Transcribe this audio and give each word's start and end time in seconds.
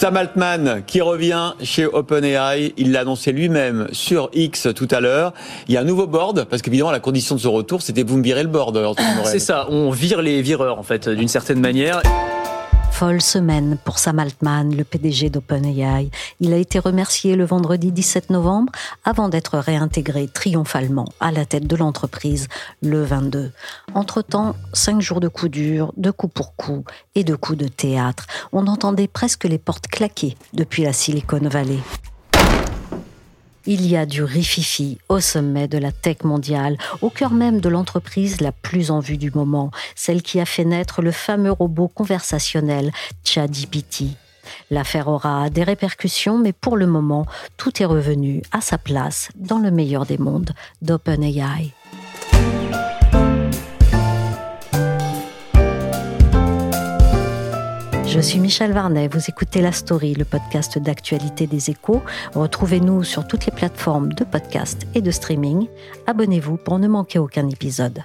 Sam 0.00 0.16
Altman 0.16 0.82
qui 0.86 1.02
revient 1.02 1.52
chez 1.62 1.84
OpenAI, 1.84 2.72
il 2.78 2.90
l'a 2.92 3.00
annoncé 3.00 3.32
lui-même 3.32 3.86
sur 3.92 4.30
X 4.32 4.68
tout 4.74 4.88
à 4.90 4.98
l'heure. 4.98 5.34
Il 5.68 5.74
y 5.74 5.76
a 5.76 5.82
un 5.82 5.84
nouveau 5.84 6.06
board 6.06 6.46
parce 6.46 6.62
qu'évidemment 6.62 6.90
la 6.90 7.00
condition 7.00 7.34
de 7.34 7.40
ce 7.40 7.48
retour 7.48 7.82
c'était 7.82 8.02
vous 8.02 8.16
me 8.16 8.22
virez 8.22 8.42
le 8.42 8.48
board. 8.48 8.96
C'est 9.24 9.38
ça, 9.38 9.66
on 9.68 9.90
vire 9.90 10.22
les 10.22 10.40
vireurs 10.40 10.78
en 10.78 10.82
fait 10.82 11.10
d'une 11.10 11.28
certaine 11.28 11.60
manière 11.60 12.00
folle 13.00 13.22
semaine 13.22 13.78
pour 13.82 13.98
Sam 13.98 14.18
Altman, 14.18 14.76
le 14.76 14.84
PDG 14.84 15.30
d'OpenAI. 15.30 16.10
Il 16.38 16.52
a 16.52 16.58
été 16.58 16.78
remercié 16.78 17.34
le 17.34 17.46
vendredi 17.46 17.92
17 17.92 18.28
novembre 18.28 18.70
avant 19.04 19.30
d'être 19.30 19.56
réintégré 19.56 20.28
triomphalement 20.28 21.06
à 21.18 21.32
la 21.32 21.46
tête 21.46 21.66
de 21.66 21.76
l'entreprise 21.76 22.48
le 22.82 23.02
22. 23.02 23.52
Entre-temps, 23.94 24.54
cinq 24.74 25.00
jours 25.00 25.20
de 25.20 25.28
coups 25.28 25.50
durs, 25.50 25.94
de 25.96 26.10
coups 26.10 26.34
pour 26.34 26.54
coups 26.56 26.92
et 27.14 27.24
de 27.24 27.34
coups 27.34 27.56
de 27.56 27.68
théâtre. 27.68 28.26
On 28.52 28.66
entendait 28.66 29.08
presque 29.08 29.44
les 29.44 29.56
portes 29.56 29.86
claquer 29.86 30.36
depuis 30.52 30.82
la 30.82 30.92
Silicon 30.92 31.40
Valley. 31.40 31.78
Il 33.66 33.86
y 33.86 33.96
a 33.96 34.06
du 34.06 34.22
rififi 34.22 34.98
au 35.08 35.20
sommet 35.20 35.68
de 35.68 35.78
la 35.78 35.92
tech 35.92 36.24
mondiale, 36.24 36.78
au 37.02 37.10
cœur 37.10 37.32
même 37.32 37.60
de 37.60 37.68
l'entreprise 37.68 38.40
la 38.40 38.52
plus 38.52 38.90
en 38.90 39.00
vue 39.00 39.18
du 39.18 39.30
moment, 39.30 39.70
celle 39.94 40.22
qui 40.22 40.40
a 40.40 40.46
fait 40.46 40.64
naître 40.64 41.02
le 41.02 41.12
fameux 41.12 41.52
robot 41.52 41.88
conversationnel 41.88 42.90
ChatGPT. 43.24 44.04
L'affaire 44.70 45.08
aura 45.08 45.50
des 45.50 45.62
répercussions, 45.62 46.38
mais 46.38 46.52
pour 46.52 46.76
le 46.76 46.86
moment, 46.86 47.26
tout 47.56 47.82
est 47.82 47.86
revenu 47.86 48.42
à 48.52 48.60
sa 48.60 48.78
place 48.78 49.28
dans 49.36 49.58
le 49.58 49.70
meilleur 49.70 50.06
des 50.06 50.18
mondes 50.18 50.50
d'OpenAI. 50.82 51.72
Je 58.12 58.18
suis 58.18 58.40
Michel 58.40 58.72
Varnet, 58.72 59.06
vous 59.06 59.20
écoutez 59.28 59.62
La 59.62 59.70
Story, 59.70 60.14
le 60.14 60.24
podcast 60.24 60.78
d'actualité 60.78 61.46
des 61.46 61.70
échos. 61.70 62.02
Retrouvez-nous 62.34 63.04
sur 63.04 63.24
toutes 63.24 63.46
les 63.46 63.52
plateformes 63.52 64.12
de 64.14 64.24
podcast 64.24 64.84
et 64.96 65.00
de 65.00 65.12
streaming. 65.12 65.68
Abonnez-vous 66.08 66.56
pour 66.56 66.80
ne 66.80 66.88
manquer 66.88 67.20
aucun 67.20 67.48
épisode. 67.48 68.02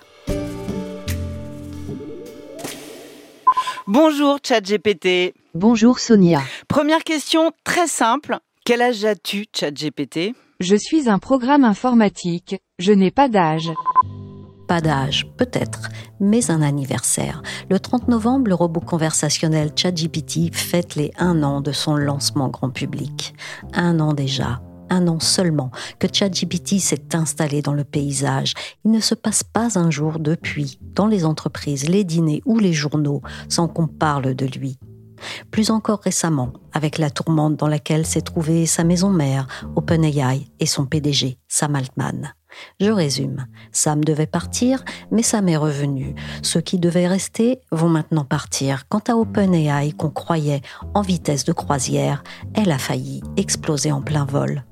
Bonjour 3.88 4.38
ChatGPT. 4.44 5.34
Bonjour 5.56 5.98
Sonia. 5.98 6.44
Première 6.68 7.04
question 7.04 7.52
très 7.64 7.88
simple. 7.88 8.38
Quel 8.64 8.84
âge 8.84 9.06
as-tu 9.06 9.48
ChatGPT 9.52 10.36
Je 10.60 10.76
suis 10.76 11.10
un 11.10 11.18
programme 11.18 11.64
informatique. 11.64 12.58
Je 12.78 12.92
n'ai 12.92 13.10
pas 13.10 13.28
d'âge. 13.28 13.72
Pas 14.68 14.82
d'âge, 14.82 15.28
peut-être, 15.38 15.90
mais 16.20 16.50
un 16.50 16.62
anniversaire. 16.62 17.44
Le 17.70 17.80
30 17.80 18.08
novembre, 18.08 18.50
le 18.50 18.56
robot 18.56 18.80
conversationnel 18.80 19.72
ChatGPT 19.76 20.54
fête 20.54 20.96
les 20.96 21.12
un 21.18 21.44
an 21.44 21.62
de 21.62 21.72
son 21.72 21.96
lancement 21.96 22.50
grand 22.50 22.72
public. 22.72 23.36
Un 23.74 24.00
an 24.00 24.14
déjà, 24.14 24.62
un 24.90 25.08
an 25.08 25.20
seulement 25.20 25.72
que 26.00 26.08
ChatGPT 26.12 26.80
s'est 26.80 27.16
installé 27.16 27.62
dans 27.62 27.74
le 27.74 27.84
paysage. 27.84 28.54
Il 28.84 28.92
ne 28.92 29.00
se 29.00 29.14
passe 29.14 29.44
pas 29.44 29.78
un 29.78 29.92
jour 29.92 30.20
depuis, 30.20 30.80
dans 30.82 31.08
les 31.08 31.26
entreprises, 31.26 31.88
les 31.88 32.04
dîners 32.04 32.42
ou 32.46 32.58
les 32.58 32.74
journaux, 32.74 33.22
sans 33.50 33.68
qu'on 33.68 33.88
parle 33.88 34.34
de 34.34 34.46
lui. 34.46 34.80
Plus 35.52 35.70
encore 35.70 36.02
récemment, 36.02 36.54
avec 36.74 36.98
la 36.98 37.10
tourmente 37.10 37.56
dans 37.56 37.68
laquelle 37.68 38.06
s'est 38.06 38.22
trouvée 38.22 38.66
sa 38.66 38.84
maison 38.84 39.10
mère, 39.10 39.48
OpenAI, 39.76 40.48
et 40.60 40.66
son 40.66 40.86
PDG, 40.86 41.38
Sam 41.48 41.76
Altman. 41.76 42.34
Je 42.80 42.92
résume. 42.92 43.46
Sam 43.72 44.04
devait 44.04 44.28
partir, 44.28 44.84
mais 45.12 45.24
Sam 45.24 45.48
est 45.50 45.58
revenu. 45.58 46.16
Ceux 46.42 46.62
qui 46.62 46.80
devaient 46.80 47.08
rester 47.08 47.60
vont 47.72 47.90
maintenant 47.90 48.26
partir. 48.26 48.88
Quant 48.88 49.02
à 49.08 49.16
OpenAI, 49.16 49.92
qu'on 49.94 50.10
croyait 50.10 50.62
en 50.94 51.02
vitesse 51.02 51.46
de 51.46 51.54
croisière, 51.54 52.24
elle 52.54 52.72
a 52.72 52.78
failli 52.78 53.22
exploser 53.38 53.92
en 53.92 54.02
plein 54.02 54.26
vol. 54.26 54.64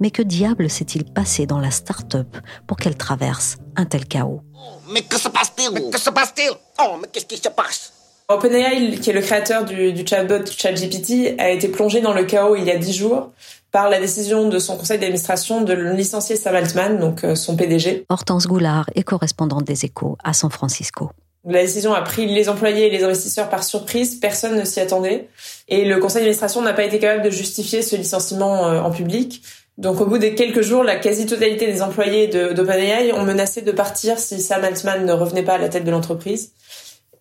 Mais 0.00 0.10
que 0.10 0.22
diable 0.22 0.68
s'est-il 0.68 1.04
passé 1.04 1.46
dans 1.46 1.60
la 1.60 1.70
start-up 1.70 2.36
pour 2.66 2.76
qu'elle 2.76 2.96
traverse 2.96 3.56
un 3.76 3.86
tel 3.86 4.06
chaos? 4.06 4.42
Mais 4.90 5.02
que 5.02 5.18
se 5.18 5.28
passe-t-il? 5.28 5.90
Que 5.90 5.98
se 5.98 6.10
passe-t-il? 6.10 6.50
Oh, 6.80 6.96
mais 7.00 7.08
qu'est-ce 7.12 7.26
qui 7.26 7.36
se 7.36 7.48
passe? 7.48 7.92
OpenAI, 8.28 8.98
qui 9.00 9.10
est 9.10 9.12
le 9.12 9.20
créateur 9.20 9.64
du, 9.64 9.92
du 9.92 10.06
chatbot 10.06 10.46
ChatGPT, 10.46 11.38
a 11.38 11.50
été 11.50 11.68
plongé 11.68 12.00
dans 12.00 12.12
le 12.12 12.24
chaos 12.24 12.56
il 12.56 12.64
y 12.64 12.70
a 12.70 12.78
dix 12.78 12.92
jours 12.92 13.32
par 13.72 13.88
la 13.88 13.98
décision 13.98 14.48
de 14.48 14.58
son 14.58 14.76
conseil 14.76 14.98
d'administration 14.98 15.62
de 15.62 15.72
licencier 15.72 16.36
Sam 16.36 16.54
Altman, 16.54 16.98
donc 16.98 17.24
euh, 17.24 17.34
son 17.34 17.56
PDG. 17.56 18.04
Hortense 18.10 18.46
Goulard 18.46 18.88
est 18.94 19.02
correspondante 19.02 19.64
des 19.64 19.86
échos 19.86 20.16
à 20.22 20.34
San 20.34 20.50
Francisco. 20.50 21.10
La 21.44 21.62
décision 21.62 21.92
a 21.92 22.02
pris 22.02 22.26
les 22.26 22.48
employés 22.48 22.86
et 22.86 22.90
les 22.90 23.02
investisseurs 23.02 23.48
par 23.48 23.64
surprise, 23.64 24.20
personne 24.20 24.56
ne 24.56 24.64
s'y 24.64 24.78
attendait. 24.78 25.28
Et 25.68 25.84
le 25.84 25.98
conseil 25.98 26.20
d'administration 26.20 26.62
n'a 26.62 26.74
pas 26.74 26.84
été 26.84 27.00
capable 27.00 27.24
de 27.24 27.30
justifier 27.30 27.82
ce 27.82 27.96
licenciement 27.96 28.68
euh, 28.68 28.80
en 28.80 28.90
public. 28.90 29.42
Donc 29.78 30.00
au 30.00 30.06
bout 30.06 30.18
des 30.18 30.34
quelques 30.34 30.60
jours, 30.60 30.84
la 30.84 30.96
quasi-totalité 30.96 31.66
des 31.66 31.80
employés 31.80 32.28
d'OpenAI 32.28 33.12
ont 33.14 33.24
menacé 33.24 33.62
de 33.62 33.72
partir 33.72 34.18
si 34.18 34.40
Sam 34.40 34.62
Altman 34.62 35.06
ne 35.06 35.12
revenait 35.12 35.42
pas 35.42 35.54
à 35.54 35.58
la 35.58 35.70
tête 35.70 35.84
de 35.84 35.90
l'entreprise. 35.90 36.52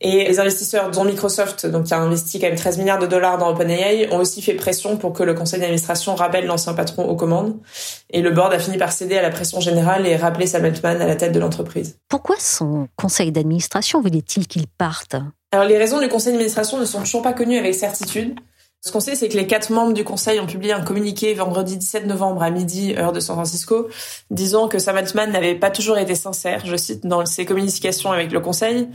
Et 0.03 0.27
les 0.27 0.39
investisseurs, 0.39 0.89
dont 0.89 1.03
Microsoft, 1.03 1.67
donc 1.67 1.85
qui 1.85 1.93
a 1.93 1.99
investi 1.99 2.39
quand 2.39 2.47
même 2.47 2.55
13 2.55 2.79
milliards 2.79 2.97
de 2.97 3.05
dollars 3.05 3.37
dans 3.37 3.51
OpenAI, 3.51 4.09
ont 4.11 4.17
aussi 4.17 4.41
fait 4.41 4.55
pression 4.55 4.97
pour 4.97 5.13
que 5.13 5.21
le 5.21 5.35
conseil 5.35 5.59
d'administration 5.59 6.15
rappelle 6.15 6.47
l'ancien 6.47 6.73
patron 6.73 7.05
aux 7.05 7.15
commandes. 7.15 7.55
Et 8.09 8.21
le 8.21 8.31
board 8.31 8.51
a 8.51 8.57
fini 8.57 8.79
par 8.79 8.91
céder 8.91 9.17
à 9.17 9.21
la 9.21 9.29
pression 9.29 9.59
générale 9.59 10.07
et 10.07 10.15
rappeler 10.15 10.47
Sam 10.47 10.65
Altman 10.65 10.99
à 10.99 11.05
la 11.05 11.15
tête 11.15 11.33
de 11.33 11.39
l'entreprise. 11.39 11.99
Pourquoi 12.09 12.37
son 12.39 12.87
conseil 12.95 13.31
d'administration 13.31 14.01
voulait-il 14.01 14.47
qu'il 14.47 14.65
parte? 14.65 15.15
Alors 15.51 15.65
les 15.65 15.77
raisons 15.77 15.99
du 15.99 16.07
conseil 16.07 16.33
d'administration 16.33 16.79
ne 16.79 16.85
sont 16.85 17.01
toujours 17.01 17.21
pas 17.21 17.33
connues 17.33 17.59
avec 17.59 17.75
certitude. 17.75 18.39
Ce 18.83 18.91
qu'on 18.91 18.99
sait, 18.99 19.13
c'est 19.13 19.29
que 19.29 19.37
les 19.37 19.45
quatre 19.45 19.71
membres 19.71 19.93
du 19.93 20.03
Conseil 20.03 20.39
ont 20.39 20.47
publié 20.47 20.73
un 20.73 20.81
communiqué 20.81 21.35
vendredi 21.35 21.77
17 21.77 22.07
novembre 22.07 22.41
à 22.41 22.49
midi, 22.49 22.95
heure 22.97 23.11
de 23.11 23.19
San 23.19 23.35
Francisco, 23.35 23.87
disant 24.31 24.67
que 24.67 24.79
Sam 24.79 24.97
Altman 24.97 25.31
n'avait 25.31 25.53
pas 25.53 25.69
toujours 25.69 25.99
été 25.99 26.15
sincère, 26.15 26.65
je 26.65 26.75
cite, 26.75 27.05
dans 27.05 27.23
ses 27.27 27.45
communications 27.45 28.11
avec 28.11 28.31
le 28.31 28.39
Conseil, 28.39 28.87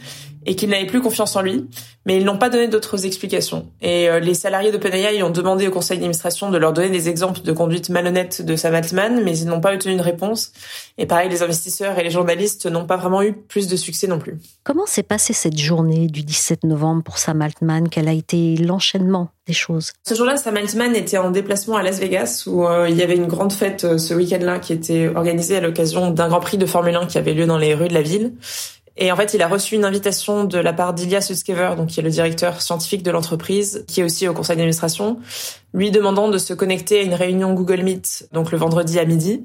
et 0.46 0.54
qu'il 0.54 0.70
n'avait 0.70 0.86
plus 0.86 1.02
confiance 1.02 1.34
en 1.36 1.42
lui, 1.42 1.66
mais 2.06 2.16
ils 2.16 2.24
n'ont 2.24 2.38
pas 2.38 2.48
donné 2.48 2.68
d'autres 2.68 3.04
explications. 3.04 3.66
Et 3.82 4.08
euh, 4.08 4.20
les 4.20 4.34
salariés 4.34 4.70
d'OpenAI 4.70 5.22
ont 5.22 5.30
demandé 5.30 5.66
au 5.66 5.72
Conseil 5.72 5.98
d'administration 5.98 6.50
de 6.50 6.56
leur 6.56 6.72
donner 6.72 6.88
des 6.88 7.08
exemples 7.08 7.42
de 7.42 7.52
conduite 7.52 7.90
malhonnête 7.90 8.42
de 8.42 8.54
Sam 8.54 8.74
Altman, 8.74 9.22
mais 9.24 9.36
ils 9.36 9.46
n'ont 9.46 9.60
pas 9.60 9.74
obtenu 9.74 9.92
une 9.92 10.00
réponse. 10.00 10.52
Et 10.98 11.06
pareil, 11.06 11.28
les 11.28 11.42
investisseurs 11.42 11.98
et 11.98 12.04
les 12.04 12.10
journalistes 12.10 12.66
n'ont 12.66 12.86
pas 12.86 12.96
vraiment 12.96 13.22
eu 13.22 13.32
plus 13.32 13.66
de 13.66 13.76
succès 13.76 14.06
non 14.06 14.20
plus. 14.20 14.38
Comment 14.62 14.86
s'est 14.86 15.02
passée 15.02 15.32
cette 15.32 15.58
journée 15.58 16.06
du 16.06 16.22
17 16.22 16.62
novembre 16.64 17.02
pour 17.02 17.18
Sam 17.18 17.42
Altman? 17.42 17.88
Quel 17.88 18.08
a 18.08 18.12
été 18.12 18.56
l'enchaînement 18.56 19.30
des 19.48 19.52
choses? 19.52 19.92
Ce 20.06 20.14
jour-là, 20.14 20.36
Sam 20.36 20.56
Altman 20.56 20.94
était 20.94 21.18
en 21.18 21.30
déplacement 21.32 21.76
à 21.76 21.82
Las 21.82 21.98
Vegas 21.98 22.44
où 22.46 22.64
euh, 22.64 22.88
il 22.88 22.96
y 22.96 23.02
avait 23.02 23.16
une 23.16 23.26
grande 23.26 23.52
fête 23.52 23.84
euh, 23.84 23.98
ce 23.98 24.14
week-end-là 24.14 24.60
qui 24.60 24.72
était 24.72 25.08
organisée 25.08 25.56
à 25.56 25.60
l'occasion 25.60 26.10
d'un 26.10 26.28
Grand 26.28 26.40
Prix 26.40 26.56
de 26.56 26.66
Formule 26.66 26.94
1 26.94 27.06
qui 27.06 27.18
avait 27.18 27.34
lieu 27.34 27.46
dans 27.46 27.58
les 27.58 27.74
rues 27.74 27.88
de 27.88 27.94
la 27.94 28.02
ville. 28.02 28.32
Et 28.98 29.12
en 29.12 29.16
fait, 29.16 29.34
il 29.34 29.42
a 29.42 29.48
reçu 29.48 29.74
une 29.74 29.84
invitation 29.84 30.44
de 30.44 30.58
la 30.58 30.72
part 30.72 30.94
d'Ilya 30.94 31.20
Sutskever, 31.20 31.72
donc 31.76 31.88
qui 31.88 32.00
est 32.00 32.02
le 32.02 32.10
directeur 32.10 32.62
scientifique 32.62 33.02
de 33.02 33.10
l'entreprise, 33.10 33.84
qui 33.86 34.00
est 34.00 34.04
aussi 34.04 34.26
au 34.26 34.32
conseil 34.32 34.56
d'administration, 34.56 35.18
lui 35.74 35.90
demandant 35.90 36.28
de 36.28 36.38
se 36.38 36.54
connecter 36.54 37.00
à 37.00 37.02
une 37.02 37.14
réunion 37.14 37.52
Google 37.52 37.82
Meet, 37.82 38.28
donc 38.32 38.52
le 38.52 38.58
vendredi 38.58 38.98
à 38.98 39.04
midi. 39.04 39.44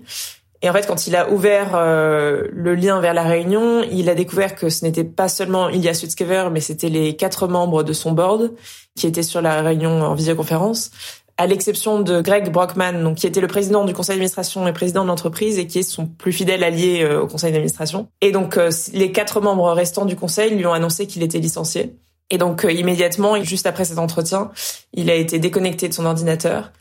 Et 0.63 0.69
en 0.69 0.73
fait, 0.73 0.85
quand 0.85 1.07
il 1.07 1.15
a 1.15 1.31
ouvert 1.31 1.71
euh, 1.73 2.47
le 2.51 2.75
lien 2.75 3.01
vers 3.01 3.15
la 3.15 3.23
réunion, 3.23 3.83
il 3.91 4.09
a 4.09 4.15
découvert 4.15 4.55
que 4.55 4.69
ce 4.69 4.85
n'était 4.85 5.03
pas 5.03 5.27
seulement 5.27 5.69
Ilya 5.69 5.95
Sutskever, 5.95 6.49
mais 6.51 6.59
c'était 6.61 6.89
les 6.89 7.15
quatre 7.15 7.47
membres 7.47 7.81
de 7.83 7.93
son 7.93 8.11
board 8.11 8.51
qui 8.95 9.07
étaient 9.07 9.23
sur 9.23 9.41
la 9.41 9.61
réunion 9.63 10.01
en 10.01 10.13
visioconférence, 10.13 10.91
à 11.41 11.47
l'exception 11.47 12.01
de 12.01 12.21
Greg 12.21 12.51
Brockman, 12.51 13.01
donc 13.01 13.17
qui 13.17 13.25
était 13.25 13.41
le 13.41 13.47
président 13.47 13.83
du 13.83 13.93
conseil 13.93 14.13
d'administration 14.13 14.67
et 14.67 14.73
président 14.73 15.01
de 15.01 15.07
l'entreprise 15.07 15.57
et 15.57 15.65
qui 15.65 15.79
est 15.79 15.83
son 15.83 16.05
plus 16.05 16.31
fidèle 16.31 16.63
allié 16.63 17.01
euh, 17.01 17.23
au 17.23 17.27
conseil 17.27 17.51
d'administration. 17.51 18.09
Et 18.21 18.31
donc 18.31 18.57
euh, 18.57 18.69
les 18.93 19.11
quatre 19.11 19.41
membres 19.41 19.71
restants 19.71 20.05
du 20.05 20.15
conseil 20.15 20.53
lui 20.55 20.67
ont 20.67 20.73
annoncé 20.73 21.07
qu'il 21.07 21.23
était 21.23 21.39
licencié. 21.39 21.95
Et 22.29 22.37
donc 22.37 22.63
immédiatement, 22.69 23.41
juste 23.41 23.65
après 23.65 23.85
cet 23.85 23.97
entretien, 23.97 24.51
il 24.93 25.09
a 25.09 25.15
été 25.15 25.39
déconnecté 25.39 25.89
de 25.89 25.93
son 25.95 26.05
ordinateur 26.05 26.71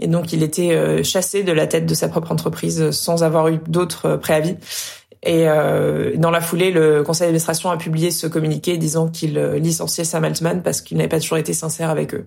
Et 0.00 0.08
donc, 0.08 0.32
il 0.32 0.42
était 0.42 0.72
euh, 0.72 1.04
chassé 1.04 1.42
de 1.42 1.52
la 1.52 1.66
tête 1.66 1.86
de 1.86 1.94
sa 1.94 2.08
propre 2.08 2.32
entreprise 2.32 2.90
sans 2.90 3.22
avoir 3.22 3.48
eu 3.48 3.58
d'autres 3.68 4.16
préavis. 4.16 4.56
Et 5.22 5.46
euh, 5.46 6.16
dans 6.16 6.30
la 6.30 6.40
foulée, 6.40 6.70
le 6.70 7.02
conseil 7.02 7.26
d'administration 7.26 7.70
a 7.70 7.76
publié 7.76 8.10
ce 8.10 8.26
communiqué 8.26 8.78
disant 8.78 9.08
qu'il 9.08 9.38
licenciait 9.38 10.04
Sam 10.04 10.24
Altman 10.24 10.62
parce 10.62 10.80
qu'il 10.80 10.96
n'avait 10.96 11.10
pas 11.10 11.20
toujours 11.20 11.36
été 11.36 11.52
sincère 11.52 11.90
avec 11.90 12.14
eux, 12.14 12.26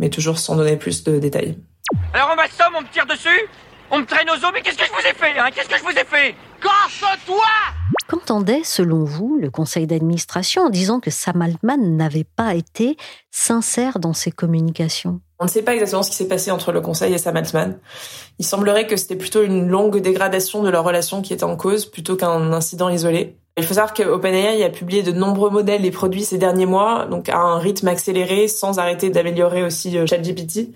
mais 0.00 0.10
toujours 0.10 0.38
sans 0.38 0.56
donner 0.56 0.76
plus 0.76 1.04
de 1.04 1.20
détails. 1.20 1.56
Alors 2.12 2.30
on 2.32 2.36
m'assomme, 2.36 2.74
on 2.76 2.82
me 2.82 2.92
tire 2.92 3.06
dessus. 3.06 3.48
On 3.92 4.00
me 4.00 4.06
traîne 4.06 4.28
aux 4.28 4.44
os, 4.44 4.50
mais 4.52 4.62
qu'est-ce 4.62 4.78
que 4.78 4.84
je 4.84 4.90
vous 4.90 5.08
ai 5.08 5.14
fait 5.14 5.38
hein? 5.38 5.50
Qu'est-ce 5.54 5.68
que 5.68 5.78
je 5.78 5.84
vous 5.84 5.90
ai 5.90 6.04
fait? 6.04 6.34
Casse-toi 6.60 7.44
Qu'entendait, 8.06 8.62
selon 8.64 9.04
vous, 9.04 9.38
le 9.40 9.50
conseil 9.50 9.86
d'administration 9.86 10.62
en 10.62 10.70
disant 10.70 11.00
que 11.00 11.10
Sam 11.10 11.40
Altman 11.40 11.96
n'avait 11.96 12.24
pas 12.24 12.54
été 12.54 12.96
sincère 13.30 13.98
dans 13.98 14.12
ses 14.12 14.30
communications? 14.30 15.20
On 15.38 15.46
ne 15.46 15.50
sait 15.50 15.62
pas 15.62 15.74
exactement 15.74 16.02
ce 16.02 16.10
qui 16.10 16.16
s'est 16.16 16.28
passé 16.28 16.50
entre 16.50 16.70
le 16.70 16.80
conseil 16.80 17.14
et 17.14 17.18
Sam 17.18 17.36
Altman. 17.36 17.78
Il 18.38 18.44
semblerait 18.44 18.86
que 18.86 18.96
c'était 18.96 19.16
plutôt 19.16 19.42
une 19.42 19.68
longue 19.68 20.00
dégradation 20.00 20.62
de 20.62 20.68
leur 20.68 20.84
relation 20.84 21.22
qui 21.22 21.32
était 21.32 21.44
en 21.44 21.56
cause 21.56 21.86
plutôt 21.86 22.16
qu'un 22.16 22.52
incident 22.52 22.88
isolé. 22.88 23.38
Il 23.56 23.62
faut 23.62 23.74
savoir 23.74 23.94
que 23.94 24.02
OpenAI 24.02 24.64
a 24.64 24.68
publié 24.68 25.04
de 25.04 25.12
nombreux 25.12 25.48
modèles 25.48 25.84
et 25.84 25.92
produits 25.92 26.24
ces 26.24 26.38
derniers 26.38 26.66
mois, 26.66 27.06
donc 27.06 27.28
à 27.28 27.38
un 27.38 27.58
rythme 27.58 27.86
accéléré, 27.86 28.48
sans 28.48 28.80
arrêter 28.80 29.10
d'améliorer 29.10 29.62
aussi 29.62 29.96
euh, 29.96 30.06
ChatGPT. 30.06 30.70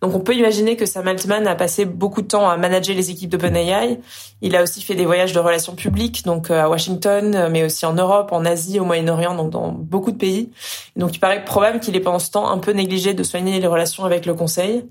Donc 0.00 0.14
on 0.14 0.20
peut 0.20 0.34
imaginer 0.34 0.76
que 0.76 0.86
Sam 0.86 1.06
Altman 1.08 1.46
a 1.46 1.54
passé 1.54 1.84
beaucoup 1.84 2.22
de 2.22 2.28
temps 2.28 2.48
à 2.48 2.56
manager 2.56 2.96
les 2.96 3.10
équipes 3.10 3.28
d'OpenAI. 3.28 4.00
Il 4.40 4.56
a 4.56 4.62
aussi 4.62 4.80
fait 4.80 4.94
des 4.94 5.04
voyages 5.04 5.34
de 5.34 5.40
relations 5.40 5.74
publiques, 5.74 6.24
donc 6.24 6.50
euh, 6.50 6.62
à 6.62 6.70
Washington, 6.70 7.48
mais 7.50 7.64
aussi 7.64 7.84
en 7.84 7.92
Europe, 7.92 8.32
en 8.32 8.46
Asie, 8.46 8.80
au 8.80 8.86
Moyen-Orient, 8.86 9.34
donc 9.34 9.50
dans 9.50 9.70
beaucoup 9.70 10.10
de 10.10 10.16
pays. 10.16 10.48
donc 10.96 11.14
il 11.14 11.18
paraît 11.18 11.44
probable 11.44 11.80
qu'il 11.80 11.94
ait 11.96 12.00
pendant 12.00 12.18
ce 12.18 12.30
temps 12.30 12.50
un 12.50 12.58
peu 12.58 12.72
négligé 12.72 13.12
de 13.12 13.22
soigner 13.24 13.60
les 13.60 13.66
relations 13.66 14.06
avec 14.06 14.24
le 14.24 14.32
Conseil. 14.32 14.86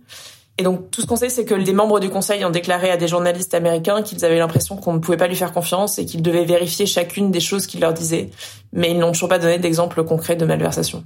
Et 0.61 0.63
donc 0.63 0.91
tout 0.91 1.01
ce 1.01 1.07
qu'on 1.07 1.15
sait, 1.15 1.29
c'est 1.29 1.43
que 1.43 1.55
les 1.55 1.73
membres 1.73 1.99
du 1.99 2.11
Conseil 2.11 2.45
ont 2.45 2.51
déclaré 2.51 2.91
à 2.91 2.97
des 2.97 3.07
journalistes 3.07 3.55
américains 3.55 4.03
qu'ils 4.03 4.23
avaient 4.23 4.37
l'impression 4.37 4.75
qu'on 4.77 4.93
ne 4.93 4.99
pouvait 4.99 5.17
pas 5.17 5.25
lui 5.25 5.35
faire 5.35 5.53
confiance 5.53 5.97
et 5.97 6.05
qu'ils 6.05 6.21
devaient 6.21 6.45
vérifier 6.45 6.85
chacune 6.85 7.31
des 7.31 7.39
choses 7.39 7.65
qu'il 7.65 7.81
leur 7.81 7.95
disait. 7.95 8.29
Mais 8.71 8.91
ils 8.91 8.99
n'ont 8.99 9.11
toujours 9.11 9.27
pas 9.27 9.39
donné 9.39 9.57
d'exemple 9.57 10.03
concret 10.03 10.35
de 10.35 10.45
malversation. 10.45 11.03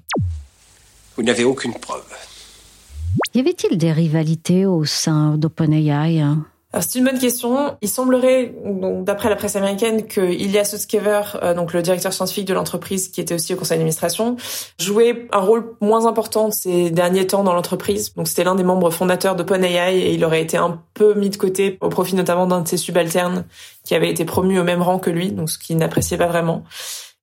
Vous 1.15 1.23
n'avez 1.23 1.45
aucune 1.45 1.73
preuve. 1.73 2.03
Y 3.33 3.39
avait-il 3.39 3.77
des 3.77 3.93
rivalités 3.93 4.65
au 4.65 4.83
sein 4.83 5.37
d'OpenAI 5.37 6.19
hein? 6.19 6.45
C'est 6.81 6.99
une 6.99 7.05
bonne 7.05 7.19
question. 7.19 7.77
Il 7.81 7.89
semblerait, 7.89 8.53
d'après 9.01 9.29
la 9.29 9.35
presse 9.35 9.55
américaine, 9.55 10.07
que 10.07 10.21
Ilya 10.21 10.63
Sutskever, 10.63 11.21
euh, 11.41 11.53
donc 11.53 11.73
le 11.73 11.81
directeur 11.81 12.13
scientifique 12.13 12.45
de 12.45 12.53
l'entreprise, 12.53 13.09
qui 13.09 13.21
était 13.21 13.33
aussi 13.33 13.53
au 13.53 13.57
conseil 13.57 13.77
d'administration, 13.77 14.35
jouait 14.79 15.27
un 15.31 15.39
rôle 15.39 15.75
moins 15.81 16.05
important 16.05 16.51
ces 16.51 16.91
derniers 16.91 17.27
temps 17.27 17.43
dans 17.43 17.53
l'entreprise. 17.53 18.13
Donc 18.15 18.27
c'était 18.27 18.43
l'un 18.43 18.55
des 18.55 18.63
membres 18.63 18.89
fondateurs 18.89 19.35
d'OpenAI 19.35 19.97
et 19.97 20.13
il 20.13 20.23
aurait 20.25 20.41
été 20.41 20.57
un 20.57 20.81
peu 20.93 21.13
mis 21.13 21.29
de 21.29 21.37
côté 21.37 21.77
au 21.81 21.89
profit 21.89 22.15
notamment 22.15 22.47
d'un 22.47 22.61
de 22.61 22.67
ses 22.67 22.77
subalternes 22.77 23.45
qui 23.83 23.95
avait 23.95 24.09
été 24.09 24.25
promu 24.25 24.59
au 24.59 24.63
même 24.63 24.81
rang 24.81 24.99
que 24.99 25.09
lui, 25.09 25.31
donc 25.31 25.49
ce 25.49 25.57
qu'il 25.57 25.77
n'appréciait 25.77 26.17
pas 26.17 26.27
vraiment. 26.27 26.63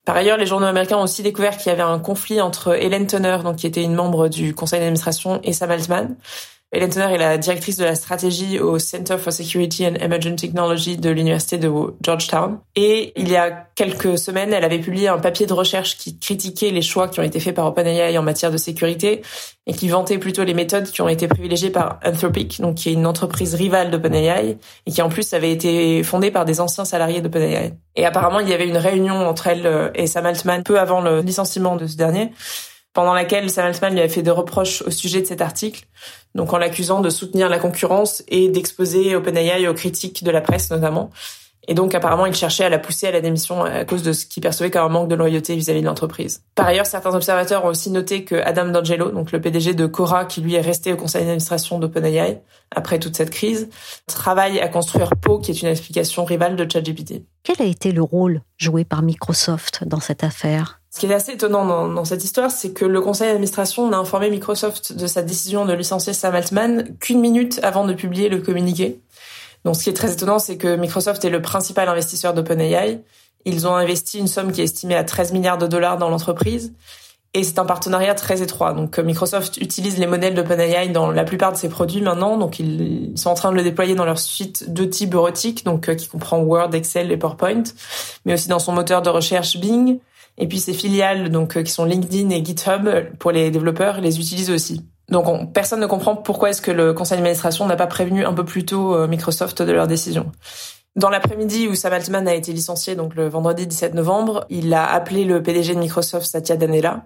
Par 0.05 0.17
ailleurs, 0.17 0.37
les 0.37 0.47
journaux 0.47 0.67
américains 0.67 0.97
ont 0.97 1.05
aussi 1.05 1.23
découvert 1.23 1.57
qu'il 1.57 1.71
y 1.71 1.73
avait 1.73 1.83
un 1.83 2.01
conflit 2.01 2.41
entre 2.41 2.75
Helen 2.75 3.07
Turner, 3.07 3.39
donc 3.45 3.57
qui 3.57 3.69
était 3.69 3.85
une 3.85 3.95
membre 3.95 4.29
du 4.29 4.53
conseil 4.53 4.81
d'administration, 4.81 5.41
et 5.45 5.53
Sam 5.53 5.71
Altman. 5.71 6.17
Hélène 6.75 6.89
Tonner 6.89 7.15
est 7.15 7.19
la 7.19 7.37
directrice 7.37 7.77
de 7.77 7.85
la 7.85 7.95
stratégie 7.95 8.59
au 8.59 8.79
Center 8.79 9.19
for 9.19 9.31
Security 9.31 9.87
and 9.87 9.97
Emerging 10.01 10.37
Technology 10.37 10.97
de 10.97 11.11
l'université 11.11 11.59
de 11.59 11.71
Georgetown. 12.01 12.61
Et 12.77 13.13
il 13.15 13.29
y 13.29 13.37
a 13.37 13.67
quelques 13.75 14.17
semaines, 14.17 14.55
elle 14.55 14.65
avait 14.65 14.79
publié 14.79 15.09
un 15.09 15.19
papier 15.19 15.45
de 15.45 15.53
recherche 15.53 15.99
qui 15.99 16.19
critiquait 16.19 16.71
les 16.71 16.81
choix 16.81 17.09
qui 17.09 17.21
ont 17.21 17.25
été 17.25 17.41
faits 17.41 17.55
par 17.55 17.67
OpenAI 17.67 18.17
en 18.17 18.23
matière 18.23 18.51
de 18.51 18.57
sécurité 18.57 19.21
et 19.67 19.75
qui 19.75 19.89
vantait 19.89 20.17
plutôt 20.17 20.45
les 20.45 20.55
méthodes 20.55 20.87
qui 20.87 21.03
ont 21.03 21.11
été 21.11 21.29
privilégiées 21.29 21.69
par 21.69 22.01
Anthropic, 22.07 22.59
donc 22.63 22.77
qui 22.77 22.89
est 22.89 22.95
une 22.95 23.07
entreprise 23.07 23.55
rivale 23.55 23.91
d'OpenAI 23.91 24.57
et 24.87 24.91
qui 24.91 25.03
en 25.03 25.11
plus 25.11 25.35
avait 25.35 25.53
été 25.53 26.03
fondée 26.03 26.31
par 26.31 26.47
des 26.47 26.59
anciens 26.59 26.87
salariés 26.87 27.21
d'OpenAI. 27.21 27.75
Et 27.97 28.07
apparemment, 28.07 28.41
il 28.41 28.49
y 28.49 28.55
avait 28.55 28.67
une 28.67 28.79
réunion 28.79 29.29
entre 29.29 29.47
elle 29.47 29.93
et 29.95 30.07
Sam 30.07 30.25
Altman 30.25 30.63
peu 30.63 30.81
avant 30.81 31.03
le 31.03 31.21
licenciement 31.21 31.77
de 31.77 31.87
ce 31.87 31.99
dernier 31.99 32.33
pendant 32.95 33.15
laquelle 33.15 33.51
Sam 33.51 33.67
Altman 33.67 33.95
lui 33.95 34.03
a 34.03 34.09
fait 34.09 34.23
des 34.23 34.31
reproches 34.31 34.83
au 34.83 34.91
sujet 34.91 35.21
de 35.21 35.27
cet 35.27 35.41
article, 35.41 35.85
donc 36.35 36.53
en 36.53 36.59
l'accusant 36.59 37.01
de 37.01 37.11
soutenir 37.11 37.49
la 37.49 37.59
concurrence 37.59 38.23
et 38.29 38.49
d'exposer 38.49 39.17
OpenAI 39.17 39.67
aux 39.69 39.75
critiques 39.75 40.25
de 40.25 40.31
la 40.31 40.41
presse 40.41 40.71
notamment. 40.71 41.11
Et 41.69 41.75
donc 41.75 41.95
apparemment, 41.95 42.27
il 42.27 42.35
cherchait 42.35 42.65
à 42.65 42.69
la 42.69 42.79
pousser 42.79 43.07
à 43.07 43.13
la 43.13 43.21
démission 43.21 43.63
à 43.63 43.85
cause 43.85 44.03
de 44.03 44.13
ce 44.13 44.27
qu'il 44.27 44.43
percevait 44.43 44.71
comme 44.71 44.83
un 44.83 44.89
manque 44.89 45.09
de 45.09 45.15
loyauté 45.15 45.55
vis-à-vis 45.55 45.81
de 45.81 45.87
l'entreprise. 45.87 46.43
Par 46.55 46.67
ailleurs, 46.67 46.87
certains 46.87 47.15
observateurs 47.15 47.65
ont 47.65 47.69
aussi 47.69 47.91
noté 47.91 48.25
que 48.25 48.35
Adam 48.35 48.67
D'Angelo, 48.67 49.11
donc 49.11 49.31
le 49.31 49.41
PDG 49.41 49.75
de 49.75 49.87
Cora, 49.87 50.25
qui 50.25 50.41
lui 50.41 50.55
est 50.55 50.61
resté 50.61 50.93
au 50.93 50.97
conseil 50.97 51.23
d'administration 51.23 51.79
d'OpenAI 51.79 52.43
après 52.75 52.99
toute 52.99 53.17
cette 53.17 53.31
crise, 53.31 53.69
travaille 54.07 54.59
à 54.59 54.69
construire 54.69 55.11
Po, 55.21 55.39
qui 55.39 55.53
est 55.53 55.63
une 55.63 55.69
application 55.69 56.25
rivale 56.25 56.57
de 56.57 56.69
ChatGPT. 56.71 57.25
Quel 57.45 57.61
a 57.61 57.65
été 57.65 57.93
le 57.93 58.03
rôle 58.03 58.43
joué 58.57 58.85
par 58.85 59.03
Microsoft 59.03 59.85
dans 59.85 60.01
cette 60.01 60.25
affaire? 60.25 60.81
Ce 60.95 61.01
qui 61.01 61.07
est 61.07 61.15
assez 61.15 61.33
étonnant 61.33 61.89
dans, 61.89 62.05
cette 62.05 62.23
histoire, 62.23 62.51
c'est 62.51 62.73
que 62.73 62.85
le 62.85 63.01
conseil 63.01 63.29
d'administration 63.29 63.89
n'a 63.89 63.97
informé 63.97 64.29
Microsoft 64.29 64.93
de 64.95 65.07
sa 65.07 65.23
décision 65.23 65.65
de 65.65 65.73
licencier 65.73 66.13
Sam 66.13 66.35
Altman 66.35 66.97
qu'une 67.01 67.21
minute 67.21 67.61
avant 67.63 67.87
de 67.87 67.95
publier 67.95 68.29
le 68.29 68.43
communiqué. 68.43 69.01
Donc 69.65 69.77
ce 69.77 69.85
qui 69.85 69.91
est 69.91 69.95
très 69.95 70.13
étonnant, 70.13 70.39
c'est 70.39 70.57
que 70.57 70.77
Microsoft 70.77 71.25
est 71.25 71.31
le 71.31 71.43
principal 71.43 71.89
investisseur 71.89 72.35
d'OpenAI. 72.35 73.01
Ils 73.45 73.67
ont 73.67 73.75
investi 73.75 74.19
une 74.19 74.29
somme 74.29 74.53
qui 74.53 74.61
est 74.61 74.65
estimée 74.65 74.95
à 74.95 75.05
13 75.05 75.33
milliards 75.33 75.59
de 75.59 75.67
dollars 75.67 75.99
dans 75.99 76.09
l'entreprise. 76.09 76.73
Et 77.35 77.45
c'est 77.45 77.59
un 77.59 77.65
partenariat 77.65 78.15
très 78.15 78.43
étroit. 78.43 78.75
Donc 78.75 78.99
Microsoft 78.99 79.57
utilise 79.57 79.99
les 79.99 80.07
modèles 80.07 80.35
d'OpenAI 80.35 80.89
dans 80.89 81.11
la 81.11 81.25
plupart 81.25 81.53
de 81.53 81.57
ses 81.57 81.71
produits 81.71 82.03
maintenant. 82.03 82.37
Donc 82.37 82.59
ils 82.59 83.13
sont 83.17 83.31
en 83.31 83.35
train 83.35 83.51
de 83.51 83.57
le 83.57 83.63
déployer 83.63 83.95
dans 83.95 84.05
leur 84.05 84.19
suite 84.19 84.71
de 84.71 84.85
type 84.85 85.11
bureautique, 85.11 85.65
donc 85.65 85.89
euh, 85.89 85.95
qui 85.95 86.09
comprend 86.09 86.41
Word, 86.41 86.75
Excel 86.75 87.11
et 87.11 87.17
PowerPoint, 87.17 87.63
mais 88.27 88.35
aussi 88.35 88.49
dans 88.49 88.59
son 88.59 88.73
moteur 88.73 89.01
de 89.01 89.09
recherche 89.09 89.57
Bing, 89.57 89.99
et 90.37 90.47
puis 90.47 90.59
ces 90.61 90.75
filiales, 90.75 91.31
donc 91.31 91.57
euh, 91.57 91.63
qui 91.63 91.73
sont 91.73 91.87
LinkedIn 91.87 92.29
et 92.31 92.45
GitHub 92.45 92.89
pour 93.19 93.31
les 93.31 93.51
développeurs, 93.51 94.03
les 94.03 94.21
utilisent 94.21 94.51
aussi. 94.51 94.83
Donc 95.13 95.53
personne 95.53 95.81
ne 95.81 95.87
comprend 95.87 96.17
pourquoi 96.17 96.51
est-ce 96.51 96.63
que 96.63 96.71
le 96.71 96.95
conseil 96.95 97.19
d'administration 97.19 97.67
n'a 97.67 97.77
pas 97.77 97.87
prévenu 97.87 98.25
un 98.25 98.33
peu 98.33 98.45
plus 98.45 98.65
tôt 98.65 98.97
euh, 98.97 99.07
Microsoft 99.07 99.61
de 99.61 99.71
leur 99.71 99.87
décision. 99.87 100.33
Dans 100.97 101.11
l'après-midi 101.11 101.69
où 101.69 101.75
Sam 101.75 101.93
Altman 101.93 102.27
a 102.27 102.35
été 102.35 102.53
licencié, 102.53 102.97
donc 102.97 103.15
le 103.15 103.29
vendredi 103.29 103.67
17 103.67 103.95
novembre, 103.95 104.47
il 104.49 104.73
a 104.73 104.91
appelé 104.91 105.25
le 105.25 105.43
PDG 105.43 105.75
de 105.75 105.79
Microsoft, 105.79 106.27
Satya 106.27 106.57
Nadella, 106.57 107.05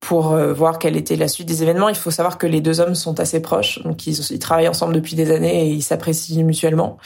pour 0.00 0.32
euh, 0.32 0.54
voir 0.54 0.78
quelle 0.78 0.96
était 0.96 1.16
la 1.16 1.28
suite 1.28 1.46
des 1.46 1.62
événements. 1.62 1.90
Il 1.90 1.94
faut 1.94 2.10
savoir 2.10 2.38
que 2.38 2.46
les 2.46 2.62
deux 2.62 2.80
hommes 2.80 2.94
sont 2.94 3.20
assez 3.20 3.40
proches, 3.40 3.82
donc 3.82 4.06
ils 4.06 4.38
travaillent 4.38 4.68
ensemble 4.68 4.94
depuis 4.94 5.14
des 5.14 5.30
années 5.30 5.66
et 5.66 5.70
ils 5.70 5.82
s'apprécient 5.82 6.44
mutuellement. 6.44 6.96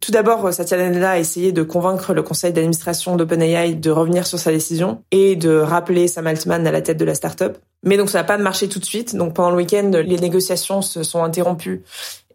Tout 0.00 0.12
d'abord, 0.12 0.52
Satya 0.52 0.76
Nadella 0.76 1.12
a 1.12 1.18
essayé 1.18 1.50
de 1.50 1.62
convaincre 1.62 2.14
le 2.14 2.22
conseil 2.22 2.52
d'administration 2.52 3.16
d'OpenAI 3.16 3.74
de 3.74 3.90
revenir 3.90 4.26
sur 4.26 4.38
sa 4.38 4.52
décision 4.52 5.02
et 5.10 5.34
de 5.34 5.56
rappeler 5.56 6.06
Sam 6.06 6.26
Altman 6.26 6.66
à 6.66 6.70
la 6.70 6.82
tête 6.82 6.98
de 6.98 7.04
la 7.04 7.14
startup. 7.14 7.58
Mais 7.82 7.96
donc 7.96 8.08
ça 8.08 8.18
n'a 8.18 8.24
pas 8.24 8.38
marché 8.38 8.68
tout 8.68 8.78
de 8.78 8.84
suite. 8.84 9.16
Donc 9.16 9.34
pendant 9.34 9.50
le 9.50 9.56
week-end, 9.56 9.90
les 9.94 10.18
négociations 10.18 10.82
se 10.82 11.02
sont 11.02 11.22
interrompues 11.22 11.82